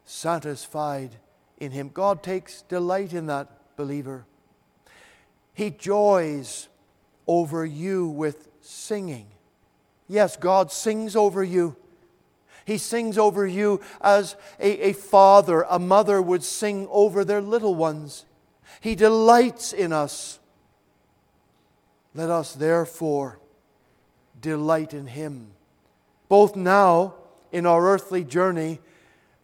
[0.03, 1.15] satisfied
[1.57, 1.89] in Him.
[1.93, 4.25] God takes delight in that believer.
[5.53, 6.67] He joys
[7.27, 9.27] over you with singing.
[10.07, 11.75] Yes, God sings over you.
[12.65, 17.75] He sings over you as a, a father, a mother would sing over their little
[17.75, 18.25] ones.
[18.79, 20.39] He delights in us.
[22.15, 23.39] Let us therefore
[24.39, 25.51] delight in Him,
[26.29, 27.15] both now
[27.51, 28.79] in our earthly journey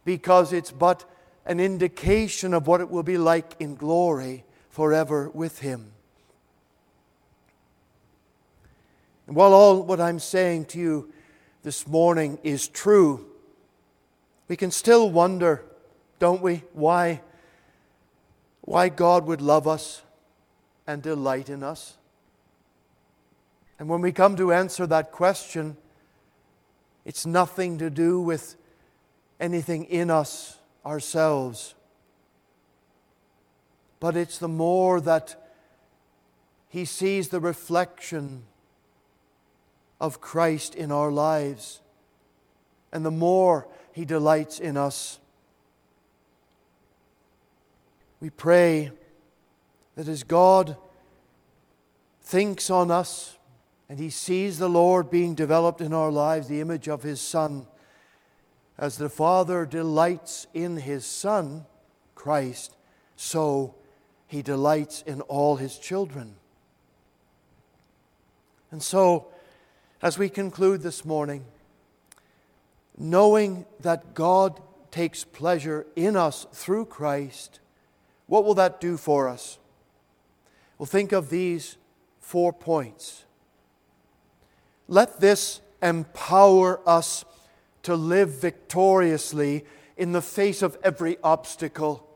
[0.05, 1.05] because it's but
[1.45, 5.91] an indication of what it will be like in glory forever with Him.
[9.29, 11.13] And while all what I'm saying to you
[11.61, 13.27] this morning is true,
[14.47, 15.63] we can still wonder,
[16.17, 17.21] don't we, why,
[18.61, 20.01] why God would love us
[20.87, 21.95] and delight in us.
[23.77, 25.77] And when we come to answer that question,
[27.05, 28.55] it's nothing to do with
[29.39, 31.75] anything in us ourselves.
[33.99, 35.51] But it's the more that
[36.67, 38.45] He sees the reflection
[39.99, 41.81] of Christ in our lives,
[42.91, 45.19] and the more He delights in us.
[48.19, 48.91] We pray
[49.95, 50.77] that as God
[52.21, 53.37] thinks on us
[53.89, 57.65] and He sees the Lord being developed in our lives, the image of His Son,
[58.77, 61.65] as the Father delights in His Son,
[62.15, 62.75] Christ,
[63.15, 63.75] so
[64.27, 66.35] He delights in all His children.
[68.71, 69.27] And so,
[70.01, 71.43] as we conclude this morning,
[72.97, 74.61] knowing that God
[74.91, 77.59] takes pleasure in us through Christ,
[78.27, 79.59] what will that do for us?
[80.77, 81.77] Well, think of these
[82.19, 83.25] four points.
[84.87, 87.25] Let this empower us
[87.83, 89.65] to live victoriously
[89.97, 92.07] in the face of every obstacle.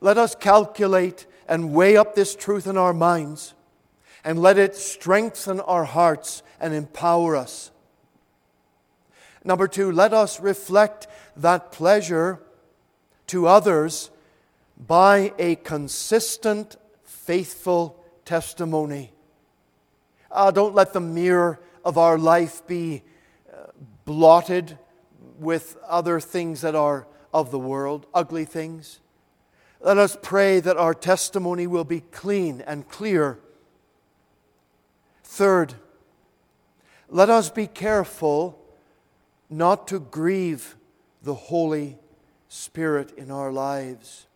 [0.00, 3.54] Let us calculate and weigh up this truth in our minds
[4.24, 7.70] and let it strengthen our hearts and empower us.
[9.44, 12.40] Number two, let us reflect that pleasure
[13.28, 14.10] to others
[14.78, 19.12] by a consistent, faithful testimony.
[20.30, 23.02] Uh, don't let the mirror of our life be
[24.04, 24.78] blotted
[25.38, 29.00] with other things that are of the world, ugly things.
[29.80, 33.38] Let us pray that our testimony will be clean and clear.
[35.32, 35.72] Third,
[37.08, 38.62] let us be careful
[39.48, 40.76] not to grieve
[41.22, 41.96] the Holy
[42.48, 44.26] Spirit in our lives.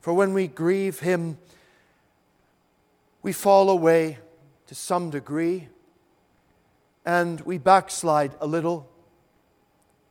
[0.00, 1.36] For when we grieve Him,
[3.20, 4.20] we fall away
[4.68, 5.68] to some degree.
[7.04, 8.88] and we backslide a little.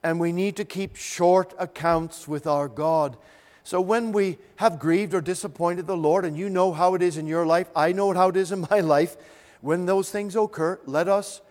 [0.03, 3.17] And we need to keep short accounts with our God.
[3.63, 7.17] So when we have grieved or disappointed the Lord, and you know how it is
[7.17, 9.17] in your life, I know how it is in my life,
[9.61, 11.41] when those things occur, let us,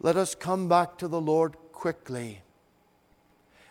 [0.00, 2.42] let us come back to the Lord quickly.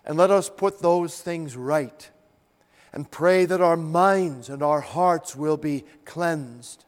[0.06, 2.10] And let us put those things right
[2.94, 6.86] and pray that our minds and our hearts will be cleansed.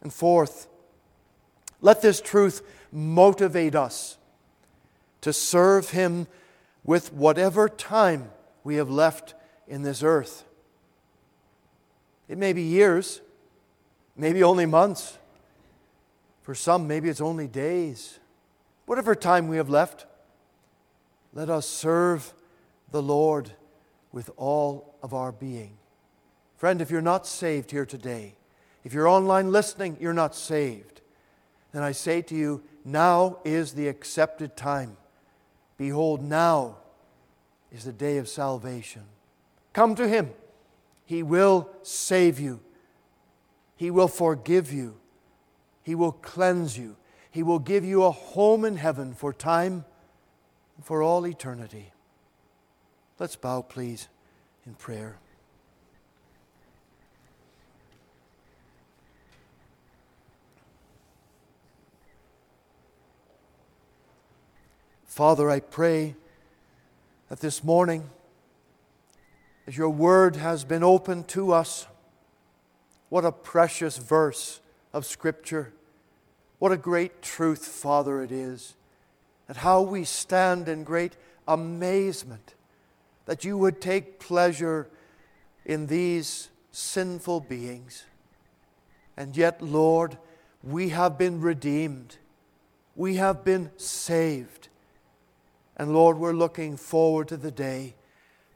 [0.00, 0.66] And fourth,
[1.80, 4.16] let this truth motivate us
[5.20, 6.26] to serve Him
[6.84, 8.30] with whatever time
[8.64, 9.34] we have left
[9.66, 10.44] in this earth.
[12.28, 13.20] It may be years,
[14.16, 15.18] maybe only months.
[16.48, 18.20] For some, maybe it's only days.
[18.86, 20.06] Whatever time we have left,
[21.34, 22.32] let us serve
[22.90, 23.50] the Lord
[24.12, 25.76] with all of our being.
[26.56, 28.34] Friend, if you're not saved here today,
[28.82, 31.02] if you're online listening, you're not saved,
[31.72, 34.96] then I say to you, now is the accepted time.
[35.76, 36.78] Behold, now
[37.70, 39.02] is the day of salvation.
[39.74, 40.30] Come to Him.
[41.04, 42.60] He will save you,
[43.76, 44.96] He will forgive you,
[45.88, 46.96] He will cleanse you,
[47.30, 49.86] He will give you a home in heaven for time
[50.82, 51.92] for all eternity.
[53.18, 54.08] Let's bow, please,
[54.66, 55.16] in prayer.
[65.06, 66.16] Father, I pray
[67.30, 68.10] that this morning,
[69.66, 71.86] as your word has been opened to us,
[73.08, 74.60] what a precious verse
[74.92, 75.72] of Scripture.
[76.58, 78.74] What a great truth, Father, it is.
[79.46, 81.16] And how we stand in great
[81.46, 82.54] amazement
[83.26, 84.88] that you would take pleasure
[85.64, 88.04] in these sinful beings.
[89.16, 90.18] And yet, Lord,
[90.62, 92.16] we have been redeemed.
[92.96, 94.68] We have been saved.
[95.76, 97.94] And Lord, we're looking forward to the day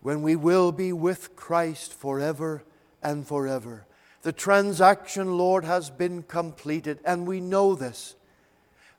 [0.01, 2.65] when we will be with Christ forever
[3.03, 3.87] and forever.
[4.23, 8.15] The transaction, Lord, has been completed, and we know this.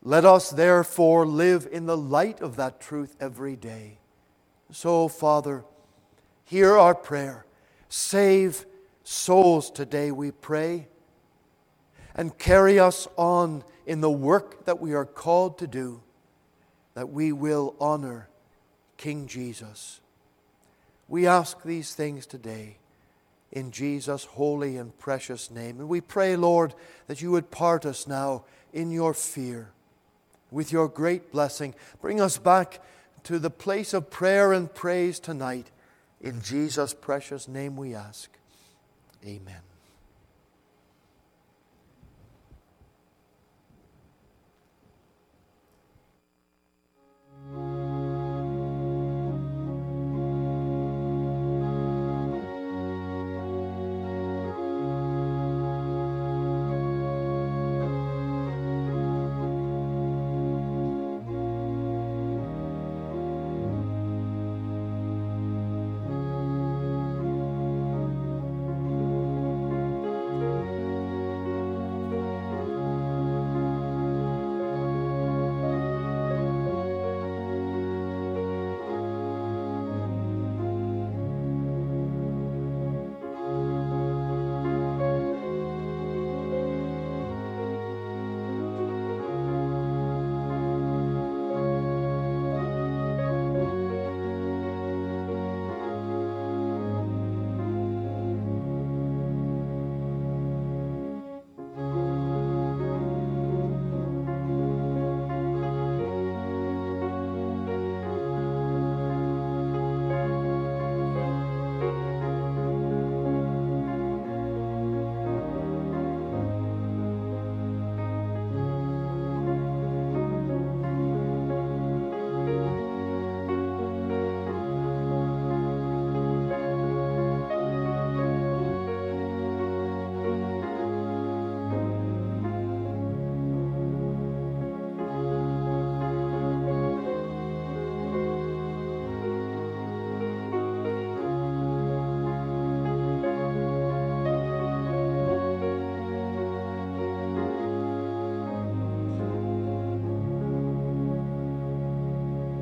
[0.02, 4.00] Let us therefore live in the light of that truth every day.
[4.70, 5.64] So, Father,
[6.44, 7.46] hear our prayer.
[7.88, 8.66] Save
[9.04, 10.88] souls today, we pray,
[12.16, 16.02] and carry us on in the work that we are called to do,
[16.96, 18.28] that we will honor
[18.98, 20.02] King Jesus.
[21.08, 22.78] We ask these things today
[23.54, 25.80] in Jesus' holy and precious name.
[25.80, 26.74] And we pray, Lord,
[27.08, 28.44] that you would part us now
[28.74, 29.70] in your fear
[30.52, 31.76] with your great blessing.
[32.02, 32.82] Bring us back
[33.24, 35.72] to the place of prayer and praise tonight.
[36.20, 38.30] In Jesus' precious name we ask.
[39.26, 39.73] Amen.